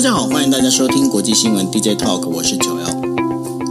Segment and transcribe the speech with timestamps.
[0.00, 2.86] 大家好，欢迎大家收听国际新闻 DJ Talk，我是九幺。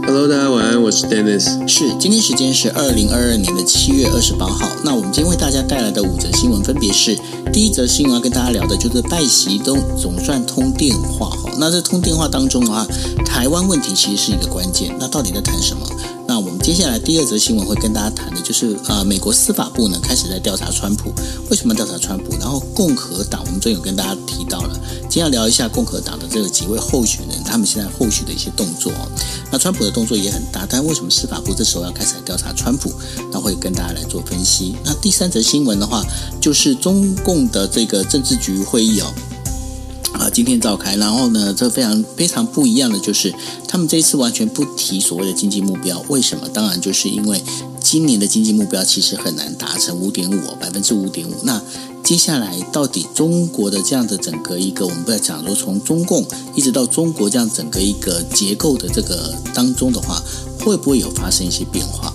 [0.06, 1.66] Hello，大家晚安，我是 Dennis。
[1.66, 4.68] 是，今天时间是二零二二年的七月二十八号。
[4.84, 7.18] 那我们今天为大家带来的五则新闻分别是：
[7.52, 11.50] 第一则新闻要跟大家聊的就是拜习都总算通电话哈。
[11.58, 12.86] 那在通电话当中的话，
[13.26, 14.94] 台湾问题其实是一个关键。
[15.00, 15.84] 那到底在谈什么？
[16.28, 21.12] 那我们接下来第二则新闻会跟大家谈的就是，呃，美国司法部呢开始在调查川普，
[21.50, 22.30] 为什么调查川普？
[22.38, 24.78] 然后共和党，我们最近有跟大家提到了，
[25.10, 28.92] 今天要聊一下共和党的这个几位候选人，他们现在后续的一些动作。
[29.50, 32.92] 那川普的动作也很大，但为什么司法部这时候要开始来调查川普？
[33.32, 34.76] 那会跟大家来做分析。
[34.84, 36.04] 那第三则新闻的话，
[36.40, 39.12] 就是中共的这个政治局会议哦。
[40.12, 43.34] 啊，今天召开，然后呢，这非常非常不一样的就是，
[43.66, 46.48] 他们这一次完全不提所谓的经济目标，为什么？
[46.50, 47.42] 当然就是因为
[47.80, 51.34] 今年的经济目标其实很难达成五点五，百分之五点五。
[51.42, 51.60] 那
[52.10, 60.20] 接下来到底中国的这样的整个一个，我们不要讲说从中共一直到中国这样整个一个结构的这个当中的话，
[60.58, 62.12] 会不会有发生一些变化？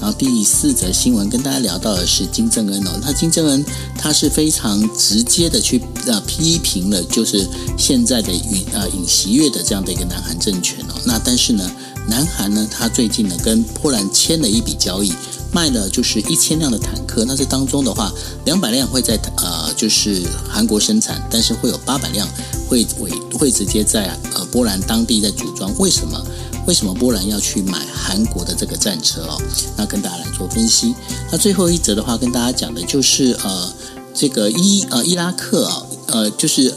[0.00, 3.64] 然后第四则新闻跟大家聊到的是金正恩哦，他金正恩
[3.96, 7.46] 他是非常直接的去呃批评了，就是
[7.78, 10.94] 现在的尹呃尹锡悦的这样的一个南韩政权哦。
[11.04, 11.70] 那但是呢，
[12.08, 15.12] 南韩呢，他最近呢跟波兰签了一笔交易，
[15.52, 17.24] 卖了就是一千辆的坦克。
[17.26, 18.12] 那这当中的话，
[18.44, 22.28] 两百辆会在呃就是韩国生产，但是会有八百辆
[22.68, 25.72] 会会会直接在呃波兰当地在组装。
[25.78, 26.24] 为什么？
[26.66, 29.40] 为什么波兰要去买韩国的这个战车哦？
[29.76, 30.94] 那跟大家来做分析。
[31.30, 33.72] 那最后一则的话，跟大家讲的就是呃，
[34.12, 36.74] 这个伊呃伊拉克啊，呃，就是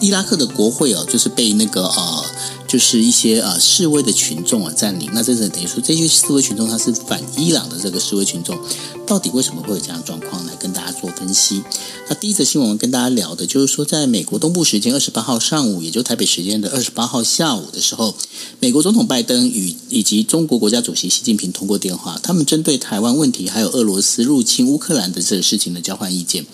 [0.00, 2.24] 伊拉克的国会哦，就是被那个呃。
[2.70, 8.56] 就是一些呃示威的群众啊占领，那这是等于说这些示威群众他是反伊朗的这个示威群众，
[9.04, 10.46] 到底为什么会有这样状况？
[10.46, 11.64] 来跟大家做分析。
[12.08, 18.14] 那第一则新闻跟大家聊的就是说，在美国东部时间二十八号上午，也就台北时间的二十八号下午的时候，
[18.60, 26.46] 美国总统拜登与以及中国国家主席习近平通过电话，他们针对台湾问题还有俄罗斯入侵乌克兰的这个事情的交换意见。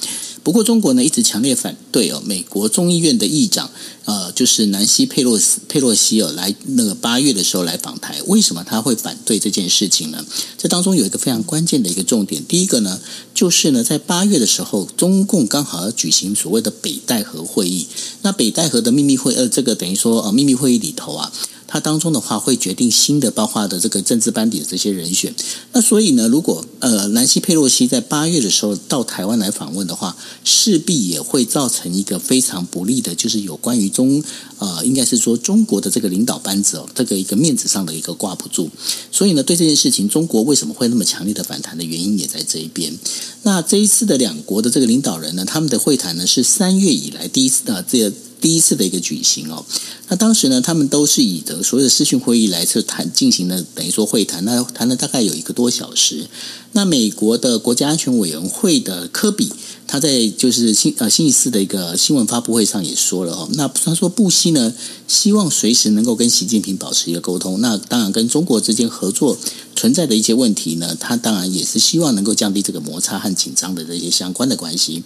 [0.47, 3.69] 不过中国呢一直强烈反对哦，美国众议院的议长
[4.05, 10.25] 呃就是南希佩洛斯佩洛西尔来那个八月的时候来访台，为什么他会反对这件事情呢？
[10.57, 13.01] 这当中有一个非常关键的一个重点，第一个呢
[13.35, 17.89] 就是呢在八月的时候，中共刚好要举行所谓的北戴河会议，
[18.23, 21.33] 那北戴河的秘密会呃这个等于说呃秘密会议里头啊。
[21.77, 25.35] 它当中的话会决定新的包括的这个政治班底的这些人选。
[25.73, 34.25] 那所以呢，如果呃南希佩洛西在八月的时候到台湾来访问的话，势必也会造成一个非常不利的，就是有关于中
[34.59, 38.71] 呃应该是说中国的这个领导班子哦，这个一个面子上的一个挂不住。
[39.13, 42.97] 所以呢，对这件事情，中国为什么会那么强烈的反弹的原因也在这一边。
[43.43, 48.11] 那这一次的两国的这个领导人呢，他们的会谈呢是三月以来第一次啊这个。
[48.41, 49.65] 第一次的一个举行哦，
[50.09, 56.27] 那当时呢，他们都是以的所有的视讯会议来这谈进行的，等于说会谈，那谈了大概有一个多小时。
[56.77, 59.51] 那美国的国家安全委员会的科比，
[59.87, 64.75] 他在就是星呃星期四的一个新闻发布会上也说了哦，那他说布希呢
[65.09, 69.39] 希望随时能够跟习近平保持一个沟通，那当然跟中国之间合作
[69.75, 75.03] 存在的一些问题呢，他当然也是希望能够降低这个摩擦和紧张的这些相关的关系。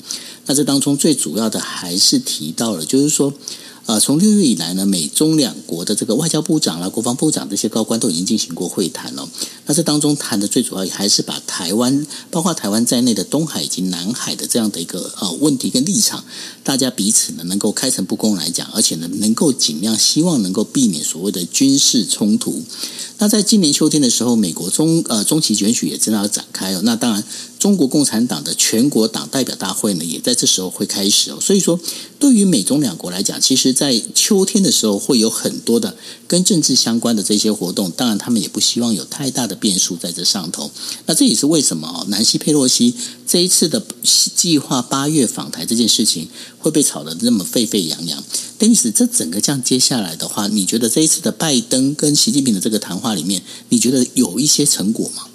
[0.46, 3.32] 那这当中最主要的还是提到了，就是说。
[3.86, 9.28] 呃，从六月以来呢，美中两国的这个外交部长啦、国防部长这些高官都已经进行过会谈了。
[9.66, 16.24] 那这当中谈的最主要还是把台湾，包括台湾在内的东海以及南海的这样的一个呃问题跟立场，
[16.62, 22.62] 大家彼此呢能够开诚布公来讲，而且呢能够尽量希望能够避免所谓的军事冲突。
[23.18, 26.80] 那在今年秋天的时候，美国中呃中期选举也正要展开哦。
[26.84, 27.22] 那当然，
[27.60, 31.38] 中国共产党的全国党代表大会呢，也在这时候会开始哦。
[31.38, 31.78] 所以说，
[32.18, 35.94] 对于美中两国来讲，其实，在秋天的时候会有很多的
[36.26, 37.90] 跟政治相关的这些活动。
[37.90, 40.70] 当然，他们也不希望有太大的变数在这上头。
[41.04, 42.94] 那这也是为什么，南希佩洛西
[43.26, 43.84] 这一次的
[44.34, 46.28] 计划八月访台这件事情
[46.58, 48.24] 会被炒得这么沸沸扬扬。
[48.56, 55.26] 但是，这整个这样接下来的话，你觉得这一次的拜登跟习近平的这个谈话里面，你觉得有一些成果吗？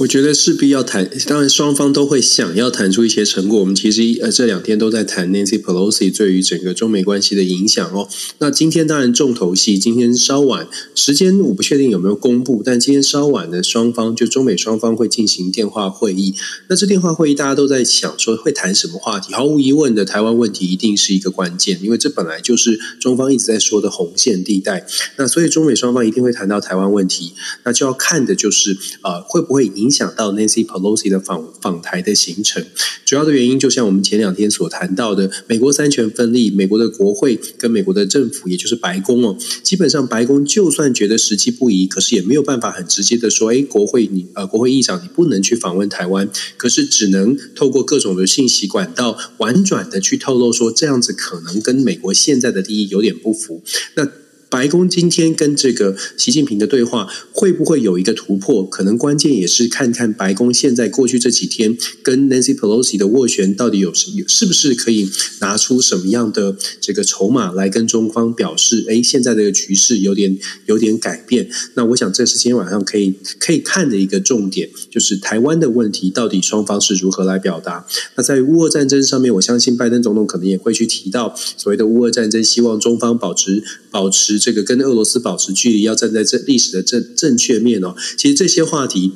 [0.00, 3.60] 我觉得势必要谈，当然双方都会想要谈出一些成果。
[3.60, 8.08] 我们其实呃这两天都在谈 Nancy Pelosi 对于整个中美关系的影响哦。
[8.38, 16.34] 那今天当然重头戏，今天稍晚时间我不确定有没有公布，但今天稍晚的双方就中美双方会进行电话会议。
[16.68, 19.34] 那这电话会议大家都在想说会谈什么话题？
[19.34, 24.86] 毫无疑问的，台湾问题一定是一个关键，因为这本来就是中方一直在说的红线地带。
[25.16, 32.64] 那所以中美双方一定会谈到台湾问题，那就要看的就是呃会不会影影响到 Nancy Pelosi 的访访台的行程。
[33.04, 53.64] 主要的原因就像我们前两天所谈到的，美国三权分立，美国的国会跟美国的政府，也就是白宫哦，基本上白宫就算觉得时机不宜，可是也没有办法很直接的说，哎，国会你呃国会议长你不能去访问台湾，可是只能透过各种的信息管道，婉转的去透露说，这样子可能跟美国现在的利益有点不符。
[53.96, 54.08] 那
[54.50, 58.64] 白宫今天跟这个习近平的对话会不会有一个突破？
[58.66, 65.08] 可能关键也是看看白宫现在过去这几天跟 Nancy Pelosi 的斡旋到底有有是不是可以
[65.38, 70.36] 拿出什么样的这个筹码来跟中方表示，哎，现在这个局势有点
[70.66, 71.48] 有点改变。
[71.74, 77.86] 那我想这是今天晚上可以可以看的一个重点，就是台湾的问题到底双方是如何来表达。
[78.16, 83.62] 那在乌俄战争上面，我相信拜登总统可能也会去提到所谓的乌俄战争，希望中方保持
[83.92, 84.39] 保持。
[84.40, 87.94] 这个跟俄罗斯保持距离，要站在这历史的正正确面哦。
[88.16, 89.12] 其实这些话题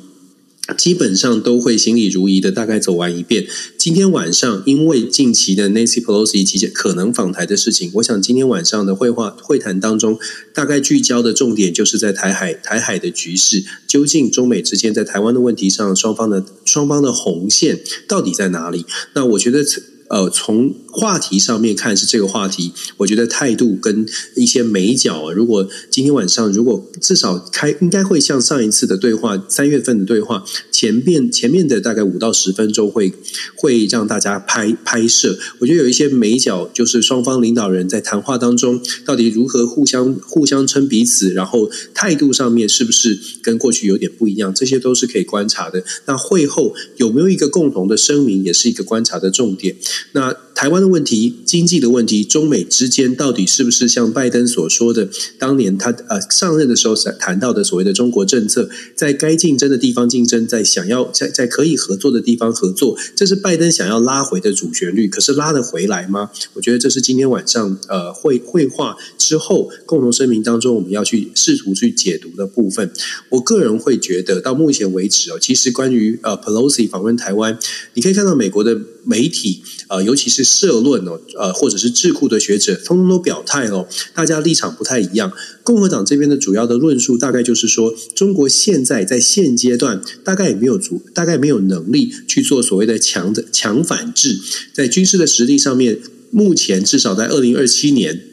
[0.77, 3.45] 基本上都会心里如一的，大概走完一遍。
[3.77, 10.17] 今天晚上，因为近期的 Nancy Pelosi 及可能访台的事情，我想今天晚上的会话会谈当中，
[10.53, 18.85] 大概聚焦的重点就是在台海台海的局势，究竟中美之间在台湾的问题上，双方的双方的红线到底在哪里？
[19.13, 19.65] 那我觉得。
[20.07, 24.05] 呃，从话题上面看是这个话题，我觉得态度跟
[24.35, 33.11] 一些眉角，如果今天晚上如果至少开，应该会像上一次的对话，三月份的对话前面前面的大概五到十分钟会
[33.55, 35.37] 会让大家拍拍摄。
[35.59, 45.83] 我觉得有一些眉角，就是双方领导人在谈话当中到底如何互相互相称彼此，然后态度上面是不是跟过去有点不一样，这些都是可以观察的。
[46.05, 49.75] 那会后有没有一个共同的声明，也是一个观察的重点。
[50.13, 65.09] 那台湾的问题、经济的问题、中美之间到底是不是像拜登所说的，当年他呃上任的时候谈到的所谓的中国政策，在该竞争的地方竞争，在想要在在可以合作的地方合作，这是拜登想要拉回的主旋律。
[65.09, 66.31] 可是拉得回来吗？
[66.53, 72.89] 我觉得这是今天晚上呃会会话之后共同声明当中我们要去试图去解读的部分。
[73.29, 77.59] 我个人会觉得到目前为止哦，其实关于呃 Pelosi 访问台湾，
[77.95, 79.61] 你可以看到美国的媒体。
[79.87, 85.31] 呃，尤其是社论哦，呃，或者是智库的学者，通通都表态哦，大家立场不太一样。
[85.63, 94.39] 共和党这边的主要的论述，大概就是说，中国现在在现阶段，大概也没有足，大概没有能力去做所谓的强的强反制，
[94.73, 95.99] 在军事的实力上面，
[96.31, 98.23] 目前至少在二零二七年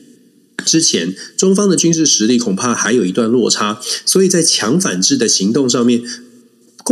[0.64, 6.02] 之前，中方的军事实力恐怕还有一段落差，所以在强反制的行动上面。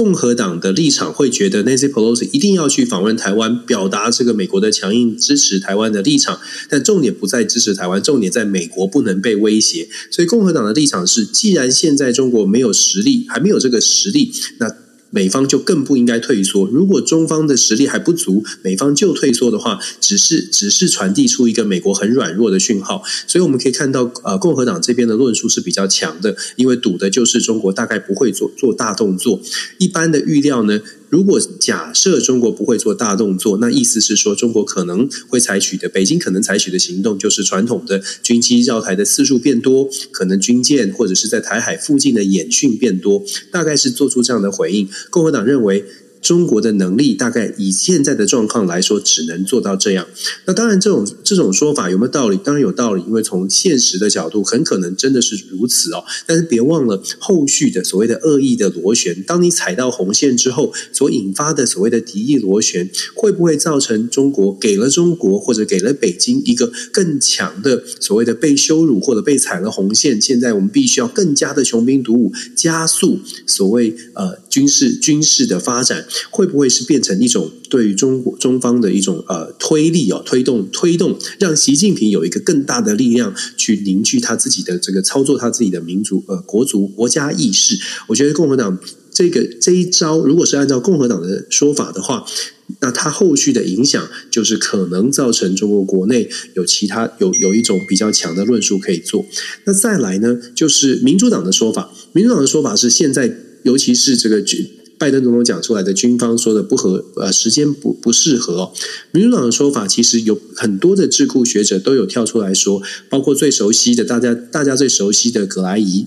[0.00, 9.90] 共和党的立场会觉得 Nancy Pelosi 一定要去访问台湾，表达这个美国的强硬支持台湾的立场，但重点不在支持台湾，重点在美国不能被威胁。
[10.10, 14.74] 所以共和党的立场是，既然现在中国没有实力，还没有这个实力，那。
[15.10, 16.66] 美方就更不应该退缩。
[16.66, 23.02] 如果中方的实力还不足，美方就退缩的话，只是只是传递出一个美国很软弱的讯号。
[23.26, 29.40] 所以我们可以看到，呃，共和党这边的论述是比较强的，因为赌的就是中国大概不会做做大动作。
[29.78, 30.80] 一般的预料呢？
[31.10, 44.88] 如果假设中国不会做大动作，那意思是说，中国可能会采取的，北京可能采取的行动，就是传统的军机绕台的次数变多，可能军舰或者是在台海附近的演训变多，大概是做出这样的回应。
[45.10, 45.84] 共和党认为。
[46.20, 50.06] 中国的能力大概以现在的状况来说，只能做到这样。
[50.44, 52.36] 那当然，这种这种说法有没有道理？
[52.36, 56.04] 当然有道理，因为从现实的角度，很可能真的是如此哦。
[56.26, 70.20] 但是别忘了后续的所谓的恶意的螺旋，当你踩到红线之后，所引发的所谓的敌意螺旋，会不会造成中国给了中国或者给了北京一个更强的所谓的被羞辱或者被踩了红线？
[70.20, 76.06] 现在我们必须要更加的穷兵黩武，加速所谓呃军事军事的发展。
[76.30, 87.78] 会不会是变成一种对于中国中方的一种呃推力哦，推动推动，让习近平有一个更大的力量去凝聚他自己的这个操作他自己的民族呃国族国家意识？
[88.08, 88.78] 我觉得共和党
[89.12, 92.24] 这个这一招，如果是按照共和党的说法的话，
[92.80, 99.26] 那他后续的影响就是可能造成中国国内有其他有有一种比较强的论述可以做。
[99.64, 104.40] 那再来呢，就是民主党的说法，民主党的说法是现在尤其是这个
[105.00, 108.72] 拜登总统讲出来的军方说的不合，呃，时间不不适合哦。
[109.12, 116.06] 民主党的说法其实有很多的智库学者都有跳出来说，包括最熟悉的大家大家最熟悉的葛莱仪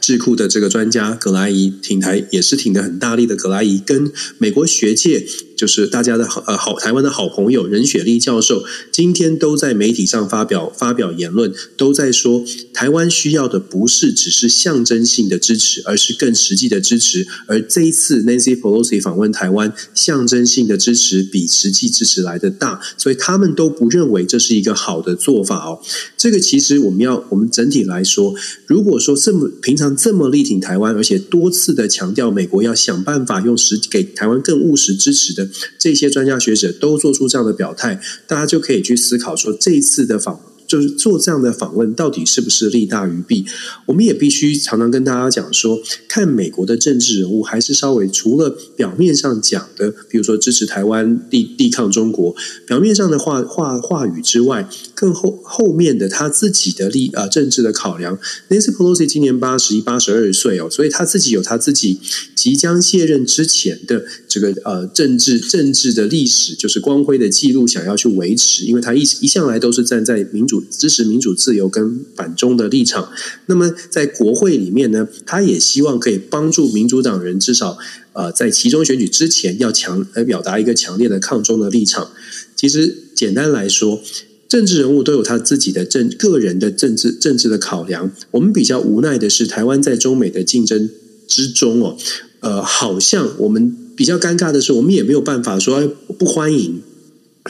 [0.00, 5.26] 智库的这个专家葛莱仪挺台也是挺得很大力的葛莱仪，跟美国学界
[5.58, 8.62] 就是大家的好呃好台湾的好朋友任雪莉教授，
[8.92, 17.26] 今天都在媒体上发表发表言论，都在说台湾需要的不是只是象征性的支持，而是更实际的支持。
[17.48, 25.80] 而这一次 Nancy Pelosi 访问台湾，象征性的支持比实际支持来得大，所以他们都不认为这是一个好的做法哦。
[26.16, 28.32] 这个其实我们要我们整体来说，
[28.66, 35.47] 如果说这么平常这么力挺台湾，而且多次的强调美国要想办法用实给台湾更务实支持的
[35.78, 40.40] 这些专家学者都做出这样的表态，大家就可以去思考说，这一次的访。
[40.68, 43.46] 就是做这样的访问，到底是不是利大于弊？
[43.86, 52.36] 我们也必须常常跟大家讲说，看美国的政治人物，还是稍微除了表面上讲的，比如说支持台湾、抵抵抗中国，
[52.66, 58.18] 表面上的话话话语之外，更后后面的他自己的利啊政治的考量。
[58.48, 62.00] Nancy Pelosi 今年八十一、八十二岁哦，所以他自己有他自己
[62.34, 70.64] 即将卸任之前的这个呃政治政治的历史，就是光辉的记录，想要去维持，因为他一一向来都是站在民主。
[70.70, 73.10] 支持民主自由跟反中的立场，
[73.46, 77.76] 那么在国会里面呢，他也希望可以帮助民主党人，至少
[78.12, 82.10] 呃在期中选举之前要强来表达一个强烈的抗中的立场。
[82.56, 84.00] 其实简单来说，
[84.48, 88.10] 政治人物都有他自己的政个人的政治政治的考量。
[88.30, 90.88] 我们比较无奈的是，台湾在中美的竞争
[91.26, 91.96] 之中哦，
[92.40, 95.86] 呃，好像我们比较尴尬的是，我们也没有办法说
[96.18, 96.80] 不欢迎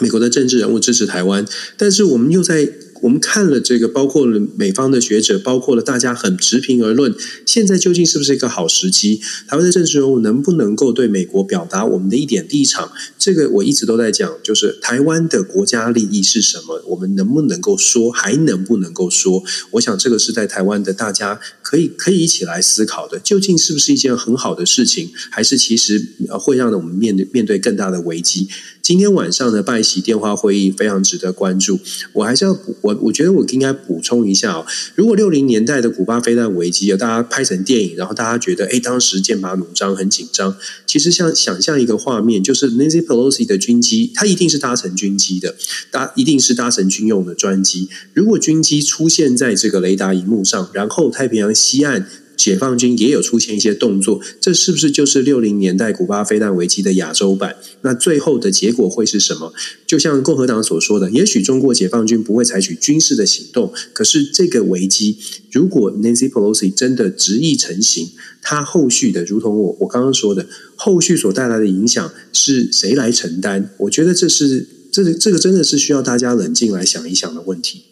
[0.01, 2.69] 美国的政治人物支持台湾，但是我们又在。
[3.03, 7.15] 我们看了这个，包括了美方的学者，包括了大家很持平而论。
[7.47, 9.21] 现在究竟是不是一个好时机？
[9.47, 12.91] 台湾的政治人物能不能够对美国表达我们的一点立场？
[13.19, 16.83] 这个我一直都在讲，就是台湾的国家利益是什么？
[16.87, 18.11] 我们能不能够说？
[18.11, 19.43] 还能不能够说？
[19.73, 23.19] 我想这个是在台湾的大家可以可以一起来思考的。
[23.19, 25.11] 究竟是不是一件很好的事情？
[25.31, 28.49] 还是其实会让我们面对面对更大的危机？
[28.89, 31.79] 今天晚上的拜习电话会议非常值得关注。
[32.15, 34.65] 我还是要我我觉得我应该补充一下哦，
[34.95, 40.57] 如果六零年代的古巴飞弹危机有大家拍成电影，然后大家觉得哎，当时剑拔弩张很紧张。
[40.87, 45.55] 其实像想象一个画面，就是 Nancy Pelosi 的军机，它一定是搭乘军机的，
[45.91, 47.91] 搭一定是搭乘军用的专机。
[48.15, 52.09] 如果军机出现在这个雷达荧幕上，然后太平洋西岸。
[52.39, 57.57] 解放军也有出现一些动作，这是不是就是六零年代古巴飞弹危机的亚洲版？
[57.83, 59.53] 那最后的结果会是什么？
[59.87, 65.19] 就像共和党所说的，也许中国解放军不会采取军事的行动，可是这个危机，
[65.51, 68.09] 如果 Nancy Pelosi 真的执意成行，
[68.41, 73.71] 他后续的，如同我我刚刚说的，后续所带来的影响是谁来承担？
[73.79, 77.83] 我觉得这是这个这个真的是需要大家冷静来想一想的问题。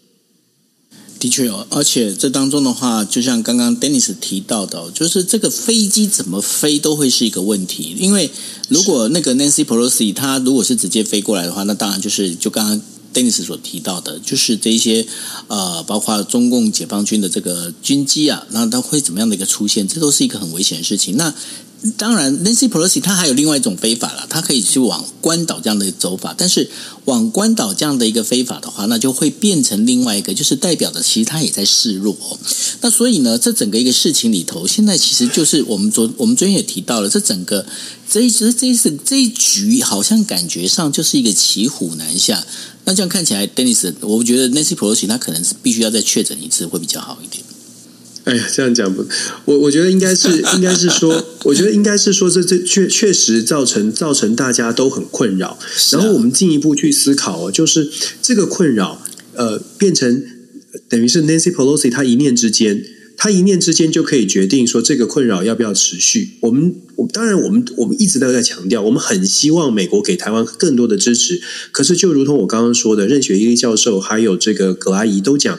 [1.27, 7.97] 的确哦，而且这当中的话，就像刚刚 Dennis 提到的，就是这个飞机怎么飞都会是一个问题。
[7.99, 8.31] 因为
[8.69, 12.81] 如果那个 Nancy Pelosi 他如果是直接飞过来的话，那当然就是就刚刚
[13.17, 15.07] Dennis 所提到的，就是这一些
[15.49, 19.89] 呃，包括中共解放军的这个军机啊，那它会怎么样的一个出现？
[19.89, 21.17] 这都是一个很危险的事情。
[21.17, 21.33] 那
[21.99, 26.69] 当然，Nancy Pelosi 他还有另外一种飞法了，他可以去往关岛这样的走法，但是
[27.05, 32.17] 往关岛这样的一个飞法的话，那就会变成另外一个，就是代表的其实他也在示弱。
[32.81, 37.65] 那所以呢，这整个一个事情里头，现在其实就是我们昨我们昨天也提到了，这整个
[38.11, 42.45] 这一这一次这一局，好像感觉上就是一个骑虎难下。
[42.87, 47.43] 那这样看起来，Dennis，我觉得 Nancy Pelosi 他可能是必须要再确诊一次，会比较好一点。
[48.23, 49.05] 哎呀，这样讲不，
[49.45, 55.59] 我我觉得应该是应该是说，我觉得应该是说，这这确确实造成造成大家都很困扰。
[55.93, 57.91] 然后我们进一步去思考哦，就是
[58.23, 59.03] 这个困扰，
[59.35, 60.25] 呃，变成
[60.89, 62.85] 等于是 Nancy Pelosi 他一念之间，
[63.17, 66.33] 他一念之间就可以决定说这个困扰要不要持续。
[66.41, 71.41] 我们我当然我们我们一直都在强调，我们很希望美国给台湾更多的支持。
[71.73, 75.59] 可是就如同我刚刚说的，任雪莉教授还有这个葛阿姨都讲。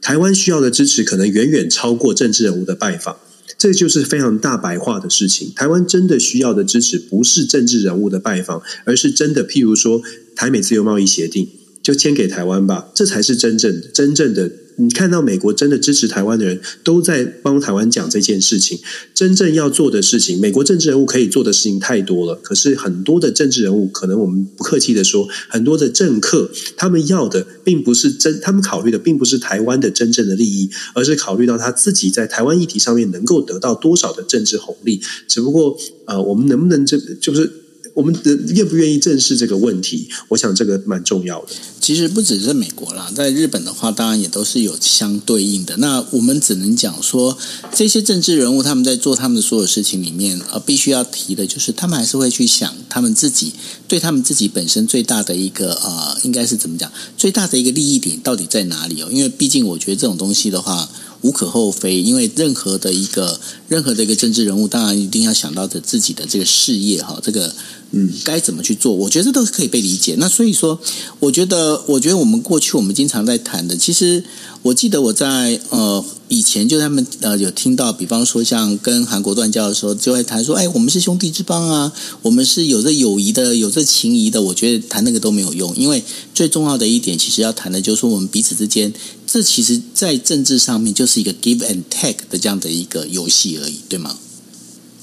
[0.00, 3.18] 台湾需要的支持可能远远超过政治人物的拜访，
[3.56, 5.52] 这就是非常大白话的事情。
[5.54, 10.02] 台湾真的需要的支持不是政治人物的拜访，而是真的，譬如说
[10.34, 11.48] 台美自由贸易协定，
[11.84, 14.50] 就签给台湾吧，这才是真正的、真正的。
[14.76, 18.78] 你看到美国真的支持台湾的人都在帮台湾讲这件事情，
[19.14, 22.34] 真正要做的事情，美国政治人物可以做的事情太多了。
[22.36, 35.00] 可是很多的政治人物，可能我们不客气的说，很多的政客，他们要的并不是真，他们考虑的并不是台湾的真正的利益，而是考虑到他自己在台湾议题上面能够得到多少的政治红利。
[35.28, 35.76] 只不过，
[36.06, 37.50] 呃，我们能不能这就是
[37.94, 40.08] 我们的愿不愿意正视这个问题？
[40.28, 41.48] 我想这个蛮重要的。
[41.80, 45.76] 其实不只是美国啦，在日本的话，当然也都是有相对应的。
[45.78, 47.36] 那我们只能讲说，
[47.74, 53.52] 这些政治人物他们在做他们的所有事情里面，呃，必须要提的就是，他们还是会去想他们自己
[53.88, 56.90] 对他们自己本身最大的一个呃，应该是怎么讲？
[57.18, 59.08] 最大的一个利益点到底在哪里哦？
[59.10, 60.88] 因为毕竟我觉得这种东西的话。
[61.22, 67.52] 无可厚非，因为任何的一个任何的一个政治人物，当然一定要想到的自己的这个事业哈，这个
[67.92, 70.16] 嗯该怎么去做，我觉得这都是可以被理解。
[70.18, 70.78] 那所以说，
[71.20, 74.22] 我觉得，我觉得我们过去我们经常在谈的，其实
[74.62, 81.92] 我记得我在呃以前就他们呃有听到，比方说像跟韩国断交的时候，就会谈说，哎，我们是兄弟之邦啊，
[82.22, 84.40] 我们是有着友谊的，有着情谊的。
[84.40, 86.02] 我觉得谈那个都没有用，因为
[86.32, 88.92] 最重要的一点，其实要谈的就是说我们彼此之间。
[89.26, 94.14] 这其实，在政治上面就是一个 give and take 的这样的一个游戏而已，对吗？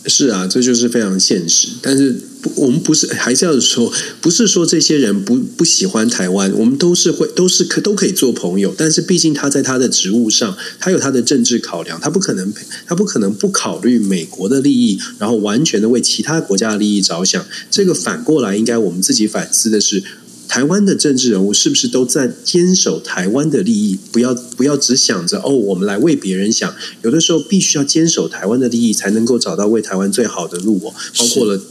[0.06, 1.70] 是啊，这就是非常现实。
[1.82, 3.91] 但是，我们不是还是要说，
[4.22, 8.74] 不是说这些人不不喜欢台湾，我们都是会都是可都可以做朋友。
[8.77, 12.53] 但是，毕竟他在他的职务上，他有他的政治考量，他不可能
[12.86, 17.46] 他不可能不考虑美国的利益，然后完全的为其他国家的利益着想。
[17.69, 20.03] 这个反过来，应该我们自己反思的是。
[20.48, 24.00] 台湾的政治人物是不是都在坚守台湾的利益？
[24.12, 26.74] 不要不要只想着哦，我们来为别人想。
[27.03, 30.91] 有的时候必须要坚守台湾的利益，才能够找到为台湾最好的路哦。
[31.19, 31.62] 包括了，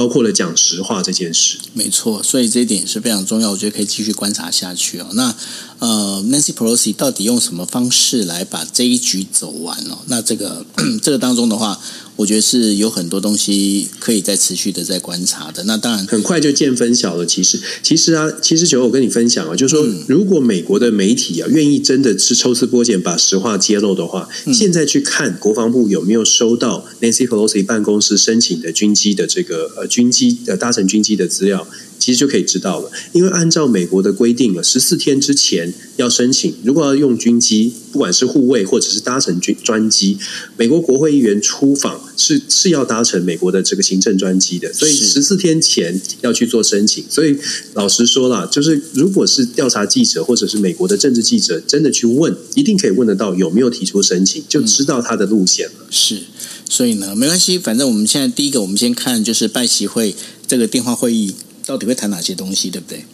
[0.00, 1.58] 包括了讲实话这件事。
[1.74, 3.50] 没错，所以这一点是非常重要。
[3.50, 5.06] 我觉得可以继续观察下去哦。
[5.12, 5.34] 那
[5.78, 9.98] 呃，Nancy Pelosi 到底用什么方式来把这一局走完哦？
[10.06, 10.64] 那这个
[11.04, 11.78] 这个当中的话。
[12.20, 15.64] 我觉得是有很多东西可以再持续的在观察的。
[15.64, 17.24] 那当然，很快就见分晓了。
[17.24, 31.66] 其实，其实啊，其实九，我跟你分享啊，就是说，如果美国的媒体啊愿意真的是抽丝剥茧，把实话揭露的话，嗯，现在去看国防部有没有收到 Nancy Pelosi 办公室申请的军机的这个呃军机呃搭乘军机的资料。
[32.00, 36.52] 其实就可以知道了，因为按照美国的规定了，十四天之前要申请。
[36.64, 40.16] 如果要用军机，不管是护卫或者是搭乘军专机，
[40.56, 47.04] 美国国会议员出访是是要搭乘美国的这个行政专机的，所以十四天前要去做申请。
[47.10, 47.36] 所以
[47.74, 55.86] 老实说啦，就是如果是调查记者或者是美国的政治记者真的去问，一定可以问得到有没有提出申请，就知道他的路线了。
[55.90, 56.22] 是，
[56.66, 60.14] 所以呢，没关系，反正我们现在第一个，我们先看就是拜习会
[60.46, 61.34] 这个电话会议。
[61.70, 63.04] 到底会谈哪些东西，对不对？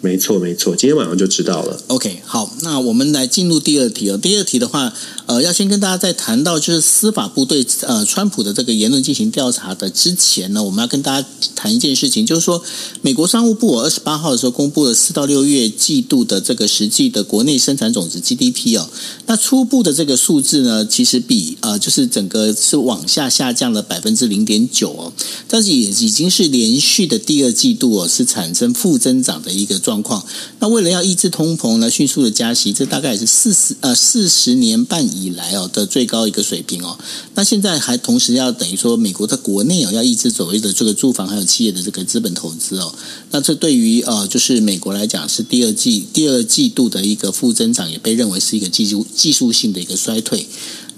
[0.00, 1.82] 没错，没错，今天晚上就知道了。
[1.88, 4.16] OK，好，那我们来进入第二题哦。
[4.16, 4.94] 第二题的话，
[5.28, 12.62] 呃，要先跟大家在谈到就是司法部对呃川普的这个言论进行调查的之前呢，我们要跟大家谈一件事情，就是说
[13.02, 18.88] 美国商务部二十八号的时候公布了四到六月季度的这个实际的国内生产总值 GDP 哦。
[19.26, 25.12] 那初步的这个数字呢，其实比呃就是整个是往下下降了百分之零点九哦，
[25.48, 29.78] 但是也已经是连续的第二季度哦是产生负增长的一个。
[29.88, 30.22] 状况，
[30.58, 36.98] 那为了要抑制通膨呢，迅速的加息，这大概也是四十呃四十年半以以来哦的最高一个水平哦。
[37.34, 42.94] 那现在还同时要等于说，美国在国内哦要抑制所谓的这个住房还有企业的这个资本投资哦。
[43.30, 50.46] 那这对于呃就是美国来讲是第二季第二季度的一个负增长，也被认为是一个技术技术性的一个衰退。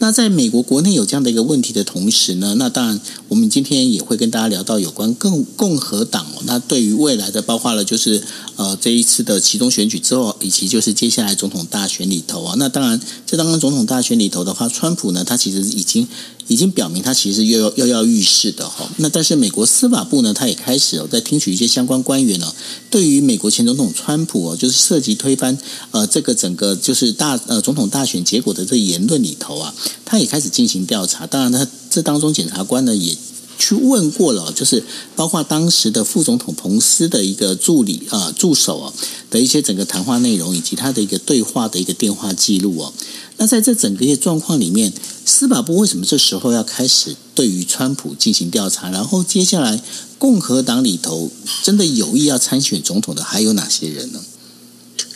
[0.01, 8.23] 那在美国国内有这样的一个问题的同时呢，那当然我们今天也会跟大家聊到有关共共和党哦，那对于未来的包括了就是
[8.57, 16.09] 呃这一次的其中选举之后，以及就是接下来总统大选里头啊，那当然在刚刚总统大选里头的话，川普呢他其实已经
[16.51, 18.91] 已经表明他其实又要跃跃欲试的哈。
[18.97, 22.53] 那但是美国司法部呢，他也开始哦在听取一些相关官员呢，
[22.91, 25.57] 对于美国前总统川普哦，就是涉及推翻
[25.93, 29.73] 呃这个整个就是大呃总统大选结果的这言论里头啊。
[30.05, 33.17] 他也开始进行调查，当然，他这当中检察官呢也
[33.61, 34.83] 去问过了，就是
[35.15, 38.93] 包括当时的副总统彭斯的一个助理啊、助手啊
[39.29, 42.93] 的一些整个谈话内容，以及他的一个对话的一个电话记录哦。
[43.37, 44.93] 那在这整个一状况里面，
[45.27, 48.91] 司法部为什么这时候要开始对于川普进行调查？
[48.91, 49.83] 然后接下来
[50.19, 51.31] 共和党里头
[51.63, 54.21] 真的有意要参选总统的还有哪些人呢？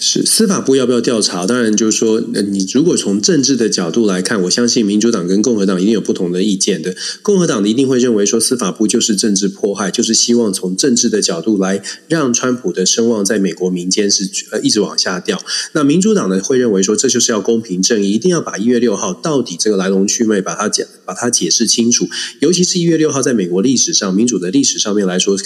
[0.00, 1.46] 是司法部要不要调查？
[1.46, 6.94] 当然，就是说，你如果从政治的角度来看，我相信民主党跟共和党一定有不同的意见的。
[7.22, 15.40] 共和党一定会认为说，司法部就是政治迫害，就是希望从政治的角度来让川普的声望在美国民间是呃一直往下掉。
[15.72, 22.07] 那民主党呢会认为说，这就是要公平正义，一定要把一月六号到底这个来龙去脉把它解把它解释清楚。
[22.40, 25.37] 尤其是一月六号在美国历史上民主的历史上面来说，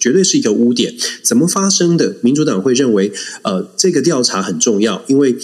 [0.00, 0.94] 绝对是一个污点。
[1.22, 2.16] 怎么发生的？
[2.22, 3.97] 民主党会认为，呃，这个。
[4.00, 5.36] 调查很重要，因为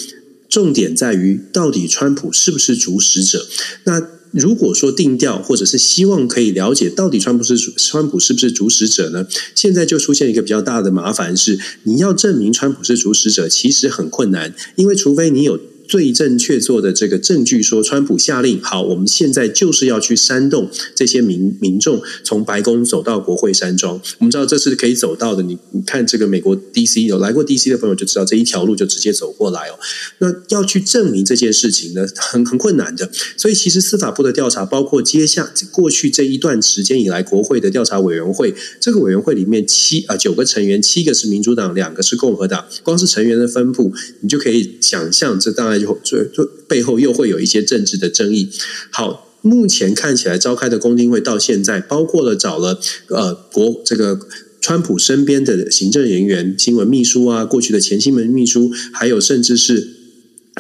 [0.49, 3.47] 重点在于到底川普是不是主使者。
[3.85, 9.27] 那如果说定调，或者是希望可以了解到底川普是川普是不是主使者呢？
[9.55, 15.61] 现在就出现一个比较大的麻烦是，你要证明川普是主使者，其实很困难，因为除非你有。
[15.87, 24.01] 罪证确凿的这个证据说，川普下令，好，我们现在就是要去煽动这些民民众从白宫走到国会山庄。
[24.19, 29.79] 我们知道这是可以走到的，你你看这个美国 DC 有来过 DC 的朋友就知道，这一条路就直接走过来哦。
[30.19, 33.11] 那要去证明这件事情呢，很很困难的。
[33.37, 45.74] 所以其实司法部的调查，包括接下过去这一段时间以来，国会的调查委员会，这个委员会里面七啊九个成员，七个是民主党，两个是共和党，光是成员的分布，你就可以想象，这当然。
[45.79, 48.51] 就就背后又会有一些政治的争议。
[48.91, 54.19] 好，目前看起来召开的公听会到现在，包括了找了呃国这个
[54.61, 59.89] 川普身边的行政人员、新闻秘书啊，过去的前新闻秘书，还有甚至是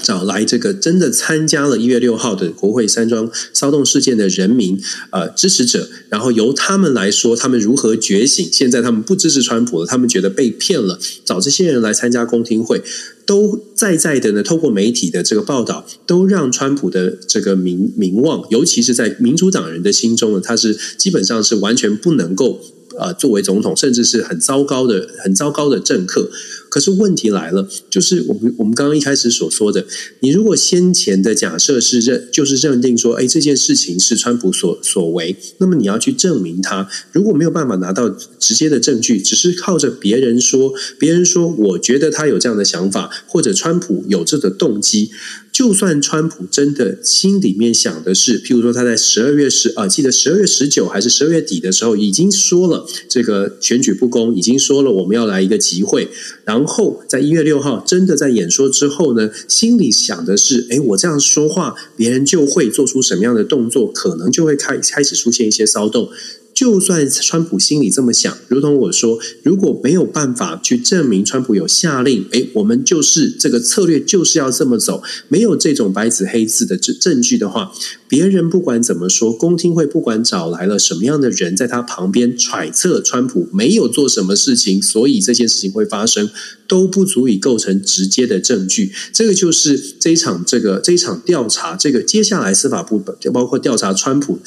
[0.03, 4.79] 找来这个真的参加了一月六号的国会山庄骚动事件的人民
[5.11, 8.46] 呃支持者，然后由他们来说他们如何觉醒。
[8.53, 12.83] 现在他们不支持川普了，他们觉得被骗了，找这些人来参加公听会。
[13.26, 22.60] 都在在的呢，透过媒体的这个报道，都让川普的这个名名望，尤其是在民主党人的心中呢，他是基本上是完全不能够
[22.98, 26.30] 呃作为总统，甚至是很糟糕的、很糟糕的政客。
[26.74, 29.87] 可是问题来了，就是我们我们刚刚一开始所说的，
[30.18, 38.08] 你如果先前的假设是认，就是认定说，哎，这件事情是川普所所为，那么你要去证明他，如果没有办法拿到
[38.40, 45.12] 直接的证据，只是靠着别人说，别人说，我觉得他有这样的想法，或者川普有这个动机。
[45.52, 56.08] 就算川普真的心里面想的是，譬如说他在十二月十啊，记得十二月十九还是十二月底的时候，已经说了这个选举不公，已经说了我们要来一个集会，
[56.44, 66.11] 然后在一月六号真的在演说之后呢，心里想的是，哎，我这样说话，别人就会做出什么样的动作，可能就会开开始出现一些骚动。
[66.54, 77.72] 就算川普心里这么想，如同我说，如果没有办法去证明川普有下令，诶，我们就是这个策略就是要这么走，没有这种白纸黑字的证证据的话，
[78.08, 86.30] 别人不管怎么说，公听会不管找来了什么样的人在他旁边揣测川普没有做什么事情，所以这件事情会发生，
[86.68, 88.92] 都不足以构成直接的证据。
[89.12, 94.38] 这个就是这一场这个这一场调查，这个接下来司法部就包括调查川普。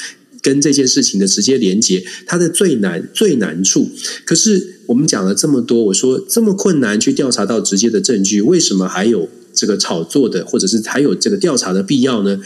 [0.48, 3.90] 跟这件事情的直接连接，它的最难最难处。
[4.24, 12.40] 可是我们讲了这么多，我说这么困难去调查到直接的证据，为什么还有这个炒作的，或者是还有这个调查的必要呢？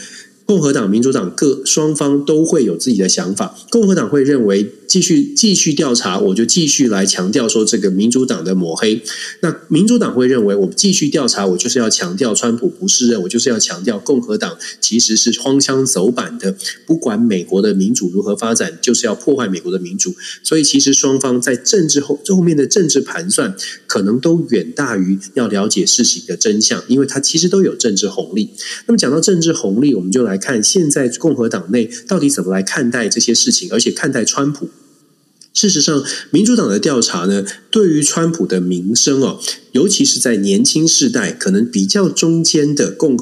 [0.44, 3.54] 共和党、民主党各双方都会有自己的想法。
[3.70, 4.68] 共和党会认为。
[4.92, 9.02] 继续继续调查，我就继续来强调说这个民主党的抹黑。
[9.40, 20.14] 那民主党会认为，我继续调查，我就是要强调川普不是人，我就是要强调共和党其实是荒腔走板的，不管美国的民主如何发展，就是要破坏美国的民主。
[20.42, 28.50] 所以，其实双方在政治后后面的政治盘算，可能都远大于要了解事情的真相，因为它其实都有政治红利。
[28.86, 34.68] 那么，讲到政治红利，我们就来看现在共和党内到底怎么来看待这些事情，而且看待川普。
[35.54, 39.38] 事实上，民主党的调查呢，对于川普的名声哦，
[39.72, 43.16] 尤其是在年轻世代，可能比较中间的共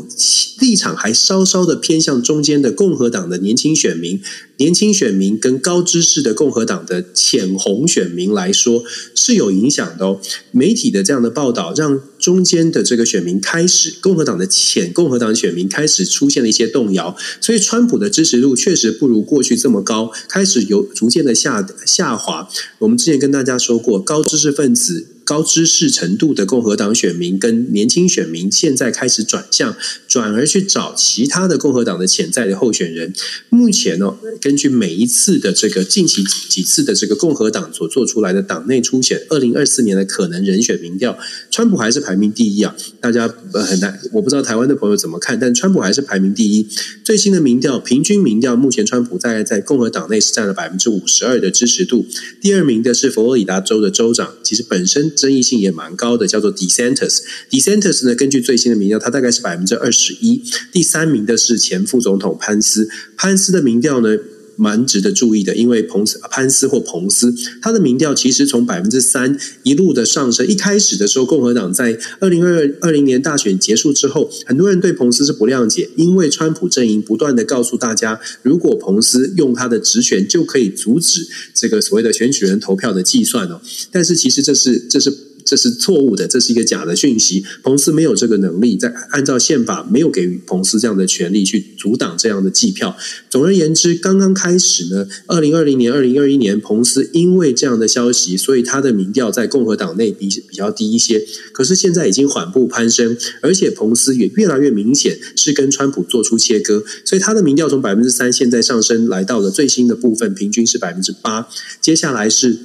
[0.61, 4.23] 立场还稍稍的偏向中间的共和党的年轻选民，
[4.61, 10.21] 年轻选民跟高知识的共和党的浅红选民来说是有影响的哦。
[10.51, 22.47] 媒体的这样的报道，让中间的这个选民开始，共和党的浅共和党选民开始出现了一些动摇，所以川普的支持度确实不如过去这么高，开始有逐渐的下下滑。
[22.81, 25.07] 我们之前跟大家说过，高知识分子。
[25.31, 29.77] 高知识程度的共和党选民跟年轻选民现在开始转向，
[30.09, 33.13] 转而去找其他的共和党的潜在的候选人。
[33.49, 41.17] 目前呢，根据每一次的这个近期几次的这个共和党所做出来的党内初选，二零二四年的可能人选民调，
[41.49, 42.75] 川普还是排名第一啊！
[43.01, 46.67] 大家很难，我不知道台湾的朋友怎么看，但川普还是排名第一。
[47.05, 52.05] 最新的民调，平均民调，目前川普大概在共和党内是占了百分之五十二的支持度。
[52.41, 55.13] 第二名的是佛罗里达州的州长，其实本身。
[55.21, 57.21] 争议性也蛮高的，叫做 DeSantis。
[57.51, 60.43] DeSantis 呢，根据最新的民调，它大概是百分之二十一。
[60.73, 64.17] 第三名的是前副总统潘斯，潘斯的民调呢，
[64.61, 70.47] 蛮值得注意的，因为彭斯、潘斯或彭斯，他的民调其实从百分之三一路的上升。
[70.47, 83.63] 一开始的时候，共和党在二零二二零年大选结束之后，很多人对彭斯是不谅解，因为川普阵营不断的告诉大家，如果彭斯用他的职权就可以阻止这个所谓的选举人投票的计算哦。
[83.91, 85.30] 但是其实这是这是。
[85.51, 87.45] 这是错误的，这是一个假的讯息。
[87.65, 92.97] 彭斯没有这个能力，在按照宪法没有给予彭斯这样的权利去阻挡这样的计票。
[93.29, 101.27] 总而言之，刚刚开始呢，二零二零年、二零二一年，彭斯因为这样的消息，所以他的民调在共和党内比比较低一些。
[101.53, 111.49] 可是现在已经缓步攀升，而且彭斯也越来越明显是跟川普做出切割，所以他的民调从百分之三现在上升来到了最新的部分，平均是百分之八。
[111.81, 112.57] 接下来是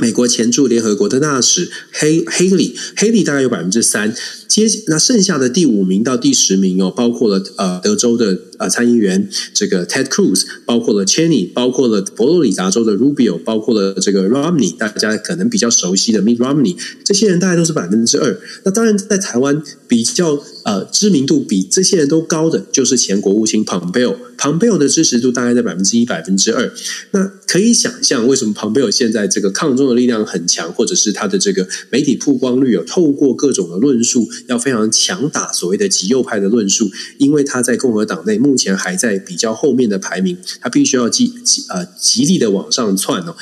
[0.00, 4.14] 美国前驻联合国的大使黑黑里，黑里大概有百分之三。
[4.46, 18.38] 接那剩下的第五名到第十名哦，包括了呃德州的呃参议员这个 Ted Cruz，包括了 Cheney，包括了佛罗里达州的 Rubio，包括了这个 Romney，大家可能比较熟悉的 Mitt Romney，这些人大概都是百分之二。
[18.64, 26.72] 那当然在台湾比较呃知名度比这些人都高的，就是前国务卿 Pompeo，Pompeo 的支持度大概在百分之一、百分之二。
[27.12, 34.28] 那可以想象为什么 Pompeo 现在这个抗中的力量很强，或者是他的这个媒体曝光率有透过各种的论述。
[34.48, 43.34] 要非常强打所谓的极右派的论述，因为他在共和党内目前还在比较后面的排名，他必须要极极呃极力的往上窜哦。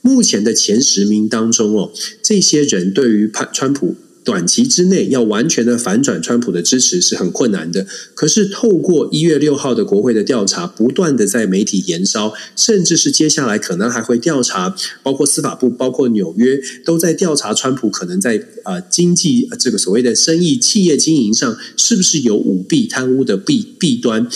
[0.00, 1.92] 目前的前十名当中哦，
[2.22, 3.94] 这些人对于川川普。
[4.28, 7.86] 短期之内要完全的反转川普的支持是很困难的。
[8.12, 24.28] 可是透过一月六号的国会的调查，不断的在媒体延烧，甚至是接下来可能还会调查，包括司法部、包括纽约都在调查川普可能在呃经济这个所谓的生意企业经营上是不是有舞弊贪污的弊弊端。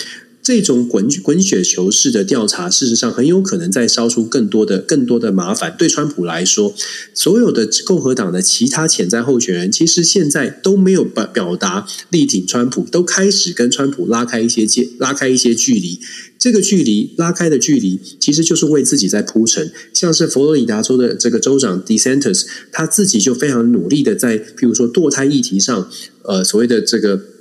[0.42, 5.74] 这种滚滚雪球式的调查，事实上很有可能在烧出更多的、更多的麻烦。
[5.78, 6.74] 对川普来说，
[7.14, 16.00] 所有的共和党的其他潜在候选人，其实现在都没有表表达力挺川普，都开始跟川普拉开一些界，拉开一些距离。
[16.36, 19.70] 这个距离拉开的距离，其实就是为自己在铺陈。
[19.92, 25.88] 像是佛罗里达州的这个州长 DeSantis，他自己就非常努力的在，譬如说堕胎议题上，
[26.24, 27.31] 呃，所谓的这个。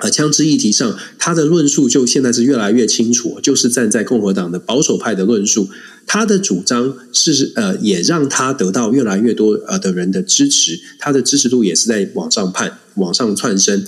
[0.00, 5.68] 呃，枪支议题上，他的论述就现在是越来越清楚，就是站在共和党的保守派的论述，
[6.06, 13.84] 他的主张是呃，也让他得到越来越多呃的人的支持，他的支持度也是在往上攀，往上窜升。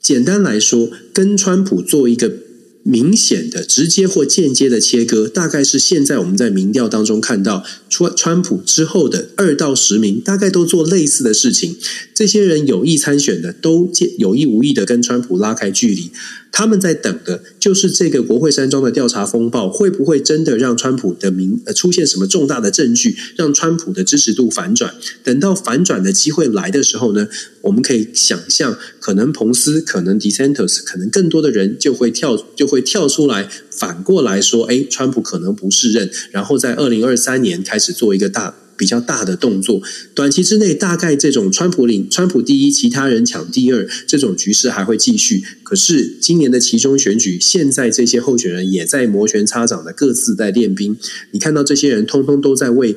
[0.00, 2.47] 简单来说，跟川普做一个。
[2.90, 11.76] 明显的、直接或间接的切割，大概是现在我们在民调当中看到，川川普之后的二到十名，大概都做类似的事情。
[12.14, 16.10] 这些人有意参选的，都有意无意的跟川普拉开距离。
[16.50, 24.94] 他们在等的就是这个国会山庄的调查风暴会不会真的让川普的名呃出现什么重大的证据，让川普的支持度反转？
[25.22, 27.28] 等到反转的机会来的时候呢，
[27.60, 38.54] 我们可以想象，可能彭斯，可能 DeSantis，可能更多的人就会跳就会跳出来，反过来说，哎，川普可能不适任，然后在二零二三年开始做一个大。
[38.78, 39.82] 比较大的动作，
[40.14, 45.42] 短期之内大概这种川普领川普第一，其他人抢第二这种局势还会继续。
[45.64, 50.96] 可是今年的其中选举，现在这些候选人也在摩拳擦掌的各自在练兵。
[51.32, 52.94] 你看到这些人通通都在为